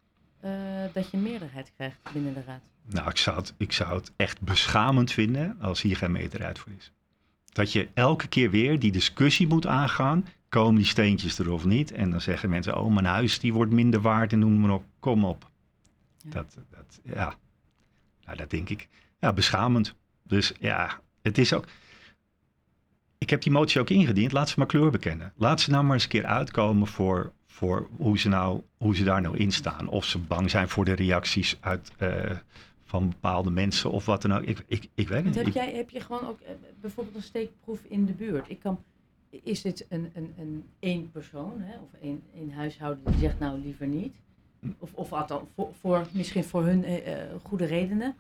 uh, 0.45 0.50
dat 0.93 1.11
je 1.11 1.17
meerderheid 1.17 1.73
krijgt 1.77 1.99
binnen 2.12 2.35
de 2.35 2.43
raad? 2.47 2.61
Nou, 2.87 3.09
ik 3.09 3.17
zou, 3.17 3.37
het, 3.37 3.55
ik 3.57 3.73
zou 3.73 3.95
het 3.95 4.12
echt 4.17 4.41
beschamend 4.41 5.12
vinden 5.12 5.57
als 5.61 5.83
hier 5.83 5.97
geen 5.97 6.12
meerderheid 6.12 6.59
voor 6.59 6.73
is. 6.79 6.93
Dat 7.52 7.73
je 7.73 7.88
elke 7.95 8.28
keer 8.28 8.50
weer 8.50 8.78
die 8.78 8.92
discussie 8.92 9.47
moet 9.47 9.66
aangaan. 9.66 10.26
Komen 10.49 10.75
die 10.75 10.85
steentjes 10.85 11.38
er 11.38 11.50
of 11.50 11.64
niet? 11.64 11.92
En 11.92 12.11
dan 12.11 12.21
zeggen 12.21 12.50
mensen, 12.50 12.78
oh, 12.78 12.95
mijn 12.95 13.07
huis 13.07 13.38
die 13.38 13.52
wordt 13.52 13.73
minder 13.73 14.00
waard 14.00 14.33
en 14.33 14.38
noem 14.38 14.61
maar 14.61 14.71
op. 14.71 14.85
Kom 15.00 15.25
op. 15.25 15.50
Ja. 16.16 16.30
Dat, 16.30 16.57
dat, 16.71 17.00
ja. 17.02 17.35
Ja, 18.21 18.35
dat 18.35 18.50
denk 18.50 18.69
ik. 18.69 18.88
Ja, 19.21 19.33
beschamend. 19.33 19.95
Dus 20.23 20.52
ja, 20.61 21.00
het 21.23 21.38
is 21.38 21.52
ook. 21.52 21.64
Ik 23.19 23.30
heb 23.30 23.42
die 23.42 23.52
motie 23.52 23.80
ook 23.80 23.90
ingediend. 23.90 24.33
Laat 24.33 24.49
ze 24.49 24.54
maar 24.59 24.66
kleur 24.66 24.90
bekennen. 24.90 25.33
Laat 25.37 25.61
ze 25.61 25.71
nou 25.71 25.85
maar 25.85 25.95
eens 25.95 26.02
een 26.02 26.09
keer 26.09 26.26
uitkomen 26.26 26.87
voor, 26.87 27.33
voor 27.47 27.88
hoe, 27.97 28.19
ze 28.19 28.28
nou, 28.28 28.62
hoe 28.76 28.97
ze 28.97 29.04
daar 29.04 29.21
nou 29.21 29.37
in 29.37 29.52
staan. 29.52 29.88
Of 29.88 30.04
ze 30.04 30.19
bang 30.19 30.50
zijn 30.50 30.69
voor 30.69 30.85
de 30.85 30.92
reacties 30.92 31.57
uit, 31.61 31.92
uh, 31.99 32.30
van 32.90 33.09
bepaalde 33.09 33.50
mensen 33.50 33.90
of 33.90 34.06
wat 34.06 34.23
dan 34.23 34.32
ook. 34.32 34.42
Ik, 34.42 34.64
ik, 34.66 34.88
ik 34.94 35.09
weet 35.09 35.25
het 35.25 35.35
niet. 35.35 35.44
Heb, 35.44 35.54
jij, 35.54 35.75
heb 35.75 35.90
je 35.90 36.00
gewoon 36.00 36.26
ook 36.26 36.40
uh, 36.40 36.49
bijvoorbeeld 36.80 37.16
een 37.16 37.23
steekproef 37.23 37.85
in 37.85 38.04
de 38.06 38.12
buurt? 38.12 38.49
Ik 38.49 38.59
kan, 38.59 38.85
is 39.30 39.62
dit 39.62 39.87
een, 39.88 40.11
een, 40.14 40.35
een 40.38 40.64
één 40.78 41.11
persoon 41.11 41.61
hè, 41.61 41.78
of 41.78 42.00
één, 42.00 42.23
één 42.35 42.52
huishouden 42.52 43.04
die 43.04 43.18
zegt 43.18 43.38
nou 43.38 43.59
liever 43.59 43.87
niet? 43.87 44.16
Of, 44.78 44.94
of 44.94 45.12
althans, 45.12 45.42
voor, 45.54 45.75
voor, 45.80 46.06
misschien 46.12 46.44
voor 46.44 46.64
hun 46.64 46.90
uh, 46.90 46.99
goede 47.42 47.64
redenen. 47.64 48.16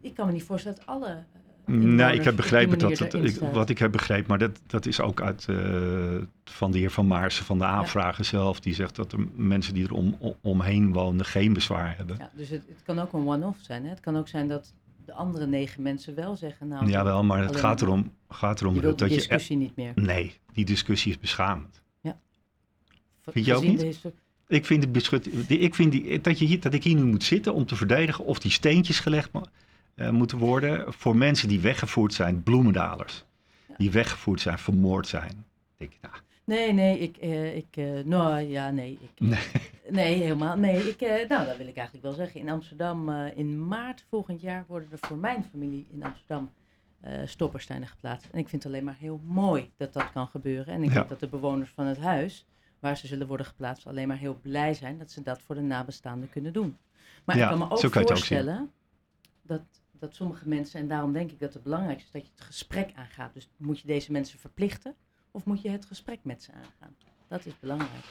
Ik 0.00 0.14
kan 0.14 0.26
me 0.26 0.32
niet 0.32 0.42
voorstellen 0.42 0.78
dat 0.78 0.86
alle 0.86 1.24
Nee, 1.66 2.14
ik 2.14 2.24
heb 2.24 2.36
begrepen 2.36 2.78
dat 2.78 3.14
ik, 3.14 3.38
wat 3.52 3.68
ik 3.68 3.78
heb 3.78 3.92
begrepen, 3.92 4.24
maar 4.28 4.38
dat, 4.38 4.60
dat 4.66 4.86
is 4.86 5.00
ook 5.00 5.20
uit 5.20 5.46
uh, 5.50 6.22
van 6.44 6.70
de 6.70 6.78
heer 6.78 6.90
Van 6.90 7.06
Maarsen 7.06 7.44
van 7.44 7.58
de 7.58 7.64
aanvrager 7.64 8.24
zelf. 8.24 8.60
Die 8.60 8.74
zegt 8.74 8.96
dat 8.96 9.10
de 9.10 9.26
mensen 9.34 9.74
die 9.74 9.84
er 9.84 9.92
om, 9.92 10.16
omheen 10.40 10.92
wonen 10.92 11.24
geen 11.24 11.52
bezwaar 11.52 11.96
hebben. 11.96 12.16
Ja, 12.18 12.30
dus 12.34 12.48
het, 12.48 12.62
het 12.68 12.82
kan 12.82 12.98
ook 12.98 13.12
een 13.12 13.26
one-off 13.26 13.58
zijn. 13.60 13.84
Hè? 13.84 13.88
Het 13.88 14.00
kan 14.00 14.16
ook 14.16 14.28
zijn 14.28 14.48
dat 14.48 14.74
de 15.04 15.12
andere 15.12 15.46
negen 15.46 15.82
mensen 15.82 16.14
wel 16.14 16.36
zeggen. 16.36 16.68
Nou, 16.68 16.88
ja, 16.88 17.04
wel, 17.04 17.24
maar 17.24 17.42
het 17.42 17.56
gaat 17.56 17.82
erom, 17.82 18.12
gaat 18.28 18.60
erom 18.60 18.74
je 18.74 18.80
dat 18.80 18.98
die 18.98 19.08
discussie 19.08 19.56
niet 19.56 19.76
meer. 19.76 19.92
Nee, 19.94 20.34
die 20.52 20.64
discussie 20.64 21.12
is 21.12 21.18
beschamend. 21.18 21.82
Ja. 22.00 22.18
Vind 23.22 23.46
je 23.46 23.54
ook 23.54 23.62
niet? 23.62 23.82
Ik 24.48 24.66
vind, 24.66 24.82
het 24.82 24.92
beschut, 24.92 25.50
ik 25.50 25.74
vind 25.74 25.92
die, 25.92 26.20
dat, 26.20 26.38
je 26.38 26.44
hier, 26.44 26.60
dat 26.60 26.74
ik 26.74 26.84
hier 26.84 26.94
nu 26.94 27.04
moet 27.04 27.24
zitten 27.24 27.54
om 27.54 27.66
te 27.66 27.76
verdedigen 27.76 28.24
of 28.24 28.38
die 28.38 28.50
steentjes 28.50 29.00
gelegd 29.00 29.32
uh, 29.96 30.10
moeten 30.10 30.38
worden 30.38 30.92
voor 30.92 31.16
mensen 31.16 31.48
die 31.48 31.60
weggevoerd 31.60 32.14
zijn, 32.14 32.42
bloemendalers. 32.42 33.24
Die 33.76 33.90
weggevoerd 33.90 34.40
zijn, 34.40 34.58
vermoord 34.58 35.06
zijn. 35.06 35.44
Denk 35.76 35.92
ik, 35.92 35.98
nou. 36.00 36.14
Nee, 36.44 36.72
nee, 36.72 36.98
ik, 36.98 37.16
uh, 37.22 37.56
ik 37.56 37.76
uh, 37.76 38.04
nou 38.04 38.40
ja, 38.40 38.70
nee. 38.70 38.98
Ik, 39.00 39.20
nee. 39.20 39.38
nee. 39.88 40.22
helemaal, 40.22 40.56
nee. 40.56 40.88
Ik, 40.88 41.00
nou, 41.28 41.46
dat 41.46 41.56
wil 41.56 41.66
ik 41.66 41.76
eigenlijk 41.76 42.02
wel 42.02 42.12
zeggen. 42.12 42.40
In 42.40 42.48
Amsterdam, 42.48 43.10
in 43.34 43.66
maart 43.66 44.04
volgend 44.08 44.40
jaar 44.40 44.64
worden 44.68 44.88
er 44.92 44.98
voor 45.00 45.16
mijn 45.16 45.44
familie 45.50 45.86
in 45.92 46.04
Amsterdam 46.04 46.50
stoppersteinen 47.24 47.88
geplaatst. 47.88 48.28
En 48.32 48.38
ik 48.38 48.48
vind 48.48 48.62
het 48.62 48.72
alleen 48.72 48.84
maar 48.84 48.96
heel 48.98 49.20
mooi 49.24 49.70
dat 49.76 49.92
dat 49.92 50.12
kan 50.12 50.26
gebeuren. 50.26 50.74
En 50.74 50.82
ik 50.82 50.92
denk 50.92 51.08
dat 51.08 51.20
de 51.20 51.28
bewoners 51.28 51.70
van 51.70 51.86
het 51.86 51.98
huis, 51.98 52.46
waar 52.78 52.96
ze 52.96 53.06
zullen 53.06 53.26
worden 53.26 53.46
geplaatst, 53.46 53.86
alleen 53.86 54.08
maar 54.08 54.16
heel 54.16 54.38
blij 54.42 54.74
zijn 54.74 54.98
dat 54.98 55.10
ze 55.10 55.22
dat 55.22 55.42
voor 55.42 55.54
de 55.54 55.60
nabestaanden 55.60 56.30
kunnen 56.30 56.52
doen. 56.52 56.76
Maar 57.24 57.36
ik 57.36 57.48
kan 57.48 57.58
me 57.58 57.70
ook 57.70 57.78
voorstellen 57.78 58.60
ook 58.60 58.68
dat 59.46 59.62
dat 60.00 60.14
sommige 60.14 60.48
mensen, 60.48 60.80
en 60.80 60.88
daarom 60.88 61.12
denk 61.12 61.30
ik 61.30 61.40
dat 61.40 61.54
het 61.54 61.62
belangrijkste 61.62 62.06
is 62.06 62.12
dat 62.12 62.22
je 62.22 62.30
het 62.34 62.44
gesprek 62.44 62.90
aangaat. 62.94 63.34
Dus 63.34 63.48
moet 63.56 63.80
je 63.80 63.86
deze 63.86 64.12
mensen 64.12 64.38
verplichten 64.38 64.94
of 65.30 65.44
moet 65.44 65.62
je 65.62 65.68
het 65.68 65.84
gesprek 65.84 66.18
met 66.22 66.42
ze 66.42 66.52
aangaan? 66.52 66.96
Dat 67.28 67.46
is 67.46 67.52
belangrijk. 67.60 68.04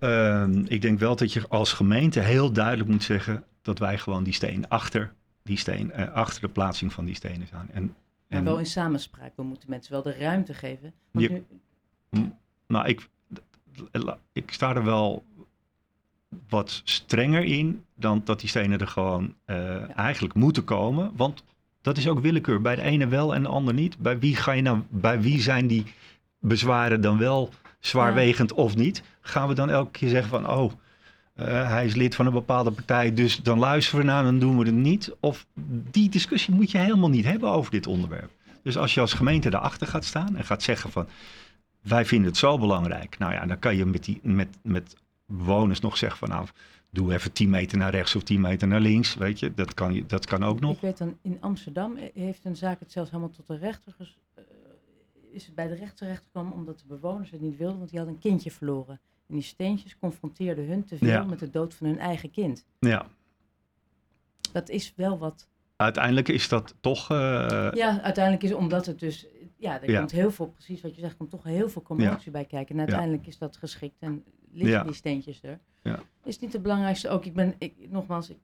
Uh, 0.00 0.48
ik 0.64 0.82
denk 0.82 0.98
wel 0.98 1.16
dat 1.16 1.32
je 1.32 1.48
als 1.48 1.72
gemeente 1.72 2.20
heel 2.20 2.52
duidelijk 2.52 2.88
moet 2.88 3.02
zeggen 3.02 3.44
dat 3.62 3.78
wij 3.78 3.98
gewoon 3.98 4.24
die 4.24 4.32
steen 4.32 4.68
achter, 4.68 5.14
die 5.42 5.58
steen, 5.58 5.92
uh, 5.96 6.12
achter 6.12 6.40
de 6.40 6.48
plaatsing 6.48 6.92
van 6.92 7.04
die 7.04 7.14
stenen 7.14 7.46
staan. 7.46 7.70
En, 7.70 7.94
maar 8.28 8.44
wel 8.44 8.58
in 8.58 8.66
samenspraak. 8.66 9.32
We 9.36 9.42
moeten 9.42 9.70
mensen 9.70 9.92
wel 9.92 10.02
de 10.02 10.16
ruimte 10.18 10.54
geven. 10.54 10.92
Je, 11.10 11.42
nu... 12.10 12.32
Nou, 12.66 12.86
ik, 12.86 13.08
ik 14.32 14.52
sta 14.52 14.74
er 14.74 14.84
wel 14.84 15.24
wat 16.48 16.80
strenger 16.84 17.44
in 17.44 17.84
dan 17.94 18.22
dat 18.24 18.40
die 18.40 18.48
stenen 18.48 18.78
er 18.78 18.88
gewoon 18.88 19.34
uh, 19.46 19.98
eigenlijk 19.98 20.34
moeten 20.34 20.64
komen. 20.64 21.12
Want 21.16 21.44
dat 21.82 21.96
is 21.96 22.08
ook 22.08 22.20
willekeur. 22.20 22.60
Bij 22.60 22.76
de 22.76 22.82
ene 22.82 23.06
wel 23.06 23.34
en 23.34 23.42
de 23.42 23.48
ander 23.48 23.74
niet. 23.74 23.98
Bij 23.98 24.18
wie, 24.18 24.36
ga 24.36 24.52
je 24.52 24.62
nou, 24.62 24.82
bij 24.88 25.20
wie 25.20 25.40
zijn 25.40 25.66
die 25.66 25.84
bezwaren 26.40 27.00
dan 27.00 27.18
wel 27.18 27.50
zwaarwegend 27.80 28.52
of 28.52 28.76
niet? 28.76 29.02
Gaan 29.20 29.48
we 29.48 29.54
dan 29.54 29.70
elke 29.70 29.90
keer 29.90 30.08
zeggen 30.08 30.28
van, 30.28 30.50
oh, 30.50 30.72
uh, 31.36 31.68
hij 31.68 31.84
is 31.84 31.94
lid 31.94 32.14
van 32.14 32.26
een 32.26 32.32
bepaalde 32.32 32.70
partij, 32.70 33.14
dus 33.14 33.36
dan 33.42 33.58
luisteren 33.58 34.00
we 34.00 34.06
naar 34.06 34.18
en 34.18 34.24
dan 34.24 34.38
doen 34.38 34.58
we 34.58 34.64
het 34.64 34.74
niet? 34.74 35.14
Of 35.20 35.46
die 35.90 36.08
discussie 36.08 36.54
moet 36.54 36.70
je 36.70 36.78
helemaal 36.78 37.10
niet 37.10 37.24
hebben 37.24 37.50
over 37.50 37.70
dit 37.70 37.86
onderwerp. 37.86 38.30
Dus 38.62 38.76
als 38.76 38.94
je 38.94 39.00
als 39.00 39.12
gemeente 39.12 39.50
daarachter 39.50 39.86
gaat 39.86 40.04
staan 40.04 40.36
en 40.36 40.44
gaat 40.44 40.62
zeggen 40.62 40.90
van, 40.90 41.06
wij 41.82 42.04
vinden 42.04 42.28
het 42.28 42.36
zo 42.36 42.58
belangrijk. 42.58 43.18
Nou 43.18 43.32
ja, 43.32 43.46
dan 43.46 43.58
kan 43.58 43.76
je 43.76 43.84
met, 43.84 44.04
die, 44.04 44.20
met, 44.22 44.48
met 44.62 44.96
bewoners 45.26 45.80
nog 45.80 45.96
zeggen 45.96 46.18
van 46.18 46.28
nou, 46.28 46.48
doe 46.90 47.12
even 47.12 47.32
10 47.32 47.50
meter 47.50 47.78
naar 47.78 47.90
rechts 47.90 48.16
of 48.16 48.22
10 48.22 48.40
meter 48.40 48.68
naar 48.68 48.80
links. 48.80 49.14
Weet 49.14 49.38
je, 49.38 49.54
dat 49.54 49.74
kan, 49.74 50.04
dat 50.06 50.26
kan 50.26 50.44
ook 50.44 50.60
nog. 50.60 50.74
Ik 50.74 50.80
weet 50.80 50.98
dan, 50.98 51.18
in 51.22 51.36
Amsterdam 51.40 51.96
heeft 52.14 52.44
een 52.44 52.56
zaak 52.56 52.80
het 52.80 52.92
zelfs 52.92 53.10
helemaal 53.10 53.32
tot 53.32 53.46
de 53.46 53.56
rechter 53.56 53.94
uh, 54.38 54.44
is 55.30 55.46
het 55.46 55.54
bij 55.54 55.66
de 55.66 55.74
rechter 55.74 55.96
terechtgekomen 55.96 56.52
omdat 56.52 56.78
de 56.78 56.86
bewoners 56.86 57.30
het 57.30 57.40
niet 57.40 57.56
wilden, 57.56 57.78
want 57.78 57.90
die 57.90 57.98
hadden 57.98 58.16
een 58.16 58.22
kindje 58.22 58.50
verloren. 58.50 59.00
En 59.28 59.34
die 59.34 59.42
steentjes 59.42 59.98
confronteerden 59.98 60.66
hun 60.66 60.84
te 60.84 60.96
veel 60.96 61.26
met 61.26 61.38
de 61.38 61.50
dood 61.50 61.74
van 61.74 61.86
hun 61.86 61.98
eigen 61.98 62.30
kind. 62.30 62.66
Ja. 62.78 63.06
Dat 64.52 64.68
is 64.68 64.92
wel 64.96 65.18
wat. 65.18 65.48
Uiteindelijk 65.76 66.28
is 66.28 66.48
dat 66.48 66.74
toch. 66.80 67.10
Uh... 67.10 67.70
Ja, 67.72 68.00
uiteindelijk 68.02 68.44
is 68.44 68.52
omdat 68.52 68.86
het 68.86 68.98
dus. 68.98 69.26
Ja, 69.56 69.82
er 69.82 69.98
komt 69.98 70.10
heel 70.10 70.30
veel, 70.30 70.46
precies 70.46 70.80
wat 70.80 70.94
je 70.94 71.00
zegt, 71.00 71.16
komt 71.16 71.30
toch 71.30 71.44
heel 71.44 71.68
veel 71.68 71.82
commotie 71.82 72.30
bij 72.30 72.44
kijken. 72.44 72.74
En 72.74 72.80
uiteindelijk 72.80 73.26
is 73.26 73.38
dat 73.38 73.56
geschikt 73.56 73.96
en 73.98 74.24
liggen 74.56 74.84
die 74.84 74.94
steentjes 74.94 75.42
er. 75.42 75.60
Ja. 75.82 76.00
Is 76.24 76.38
niet 76.38 76.52
het 76.52 76.62
belangrijkste 76.62 77.08
ook. 77.08 77.24
Ik 77.24 77.34
ben, 77.34 77.54
ik, 77.58 77.74
nogmaals, 77.90 78.30
ik 78.30 78.38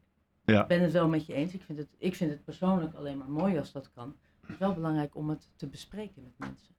ja. 0.45 0.67
ben 0.67 0.81
het 0.81 0.93
wel 0.93 1.09
met 1.09 1.27
je 1.27 1.35
eens. 1.35 1.53
Ik 1.53 1.63
vind, 1.63 1.79
het, 1.79 1.89
ik 1.99 2.15
vind 2.15 2.31
het 2.31 2.45
persoonlijk 2.45 2.95
alleen 2.95 3.19
maar 3.19 3.31
mooi 3.31 3.59
als 3.59 3.73
dat 3.73 3.91
kan. 3.95 4.17
Het 4.41 4.51
is 4.51 4.59
wel 4.59 4.75
belangrijk 4.75 5.17
om 5.17 5.29
het 5.29 5.49
te 5.57 5.67
bespreken 5.67 6.23
met 6.23 6.33
mensen. 6.39 6.75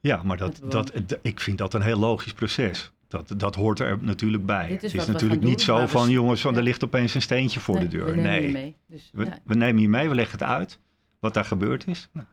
Ja, 0.00 0.22
maar 0.22 0.36
dat, 0.36 0.60
dat, 0.68 0.92
ik 1.22 1.40
vind 1.40 1.58
dat 1.58 1.74
een 1.74 1.82
heel 1.82 1.98
logisch 1.98 2.32
proces. 2.32 2.92
Dat, 3.08 3.34
dat 3.36 3.54
hoort 3.54 3.80
er 3.80 3.98
natuurlijk 4.02 4.46
bij. 4.46 4.68
het 4.68 4.82
is 4.82 5.06
natuurlijk 5.06 5.42
niet 5.42 5.60
zo 5.60 5.86
van, 5.86 6.10
jongens, 6.10 6.40
van, 6.40 6.56
er 6.56 6.62
ligt 6.62 6.84
opeens 6.84 7.14
een 7.14 7.22
steentje 7.22 7.60
voor 7.60 7.78
de 7.78 7.88
deur. 7.88 8.04
We 8.04 8.10
nemen 8.10 8.30
nee, 8.30 8.52
mee. 8.52 8.76
Dus, 8.86 9.10
we, 9.12 9.28
we, 9.44 9.54
nemen 9.54 9.82
je 9.82 9.88
mee, 9.88 10.08
we 10.08 10.14
leggen 10.14 10.38
het 10.38 10.48
uit, 10.48 10.80
wat 11.18 11.34
daar 11.34 11.44
gebeurd 11.44 11.86
is. 11.86 12.08
Nou, 12.12 12.26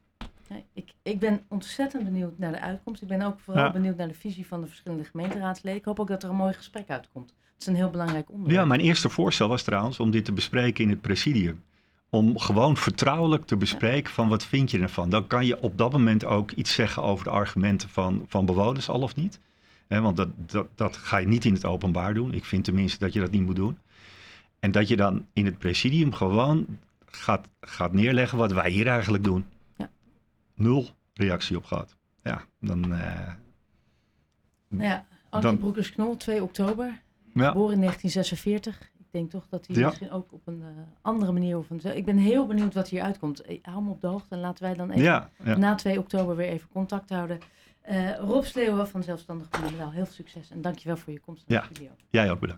ik, 0.74 0.94
ik 1.04 1.20
ben 1.20 1.42
ontzettend 1.48 2.04
benieuwd 2.04 2.38
naar 2.38 2.52
de 2.52 2.60
uitkomst. 2.60 3.02
Ik 3.02 3.08
ben 3.08 3.22
ook 3.22 3.40
vooral 3.40 3.72
benieuwd 3.72 3.98
naar 3.98 4.08
de 4.08 4.14
visie 4.14 4.48
van 4.48 4.62
de 4.62 4.68
verschillende 4.68 5.04
gemeenteraadsleden. 5.04 5.80
Ik 5.80 5.86
hoop 5.86 6.00
ook 6.00 6.08
dat 6.08 6.24
er 6.24 6.30
een 6.30 6.36
mooi 6.36 6.54
gesprek 6.54 6.90
uitkomt. 6.90 7.30
Het 7.30 7.62
is 7.62 7.68
een 7.68 7.76
heel 7.76 7.90
belangrijk 7.90 8.30
onderwerp. 8.30 8.60
Ja, 8.60 8.66
mijn 8.66 8.80
eerste 8.80 9.10
voorstel 9.10 9.48
was 9.48 9.64
trouwens 9.64 10.00
om 10.00 10.12
dit 10.12 10.26
te 10.26 10.32
bespreken 10.32 10.84
in 10.84 10.90
het 10.90 11.02
presidium. 11.02 11.64
Om 12.10 12.40
gewoon 12.40 12.78
vertrouwelijk 12.78 13.46
te 13.46 13.58
bespreken 13.58 14.14
van 14.14 14.30
wat 14.30 14.46
vind 14.46 14.72
je 14.72 14.80
ervan. 14.80 15.10
Dan 15.10 15.28
kan 15.28 15.46
je 15.46 15.62
op 15.62 15.78
dat 15.78 15.92
moment 15.92 16.26
ook 16.26 16.52
iets 16.52 16.74
zeggen 16.74 17.04
over 17.04 17.24
de 17.24 17.30
argumenten 17.30 17.90
van, 17.90 18.26
van 18.28 18.46
bewoners, 18.46 18.90
al 18.90 19.02
of 19.02 19.16
niet. 19.16 19.40
want 19.88 20.18
dat, 20.18 20.30
dat, 20.36 20.68
dat 20.76 20.98
ga 20.98 21.18
je 21.18 21.28
niet 21.28 21.46
in 21.46 21.54
het 21.54 21.66
openbaar 21.66 22.14
doen. 22.14 22.34
Ik 22.34 22.46
vind 22.46 22.64
tenminste 22.64 23.00
dat 23.00 23.14
je 23.14 23.20
dat 23.20 23.32
niet 23.32 23.46
moet 23.46 23.56
doen. 23.56 23.78
En 24.60 24.72
dat 24.72 24.88
je 24.88 24.96
dan 24.96 25.26
in 25.34 25.46
het 25.46 25.58
presidium 25.58 26.14
gewoon 26.14 26.66
gaat, 27.06 27.48
gaat 27.62 27.94
neerleggen 27.94 28.38
wat 28.38 28.52
wij 28.52 28.70
hier 28.70 28.88
eigenlijk 28.88 29.24
doen 29.24 29.46
nul 30.56 30.88
reactie 31.14 31.58
op 31.58 31.64
gehad. 31.64 31.98
Ja, 32.24 32.42
dan... 32.60 32.92
Uh, 32.92 33.34
nou 34.68 34.84
ja, 34.84 35.06
Ankie 35.30 35.58
Broekers-Knol, 35.58 36.18
2 36.18 36.44
oktober. 36.44 37.02
Ja. 37.34 37.48
Geboren 37.48 37.74
in 37.74 37.80
1946. 37.80 38.92
Ik 38.98 39.06
denk 39.12 39.30
toch 39.30 39.48
dat 39.50 39.68
hij 39.68 39.86
misschien 39.86 40.12
ook 40.12 40.34
op 40.34 40.48
een 40.48 40.60
uh, 40.60 40.68
andere 41.02 41.32
manier... 41.32 41.58
Of 41.58 41.70
een, 41.70 41.98
ik 41.98 42.06
ben 42.06 42.18
heel 42.18 42.46
benieuwd 42.46 42.74
wat 42.74 42.90
hier 42.90 43.02
uitkomt. 43.02 43.44
hou 43.62 43.84
me 43.84 43.90
op 43.90 44.02
de 44.02 44.08
hoogte 44.08 44.36
en 44.36 44.42
laten 44.42 44.64
wij 44.64 44.74
dan 44.74 44.92
even 44.92 45.30
na 45.60 45.76
2 45.76 46.00
oktober 46.00 46.36
weer 46.36 46.48
even 46.48 46.70
contact 46.70 47.10
houden. 47.10 47.40
Uh, 47.92 48.18
Rob 48.18 48.44
Sleeuwen 48.44 48.88
van 48.88 49.04
Zelfstandig 49.04 49.50
Bloemendaal, 49.50 49.92
heel 49.92 50.06
veel 50.06 50.14
succes 50.14 50.52
en 50.52 50.62
dankjewel 50.62 50.98
voor 50.98 51.14
je 51.14 51.20
komst 51.20 51.48
naar 51.48 51.68
de 51.70 51.76
video. 51.76 51.90
Jij 52.10 52.32
ook 52.32 52.40
bedankt. 52.40 52.54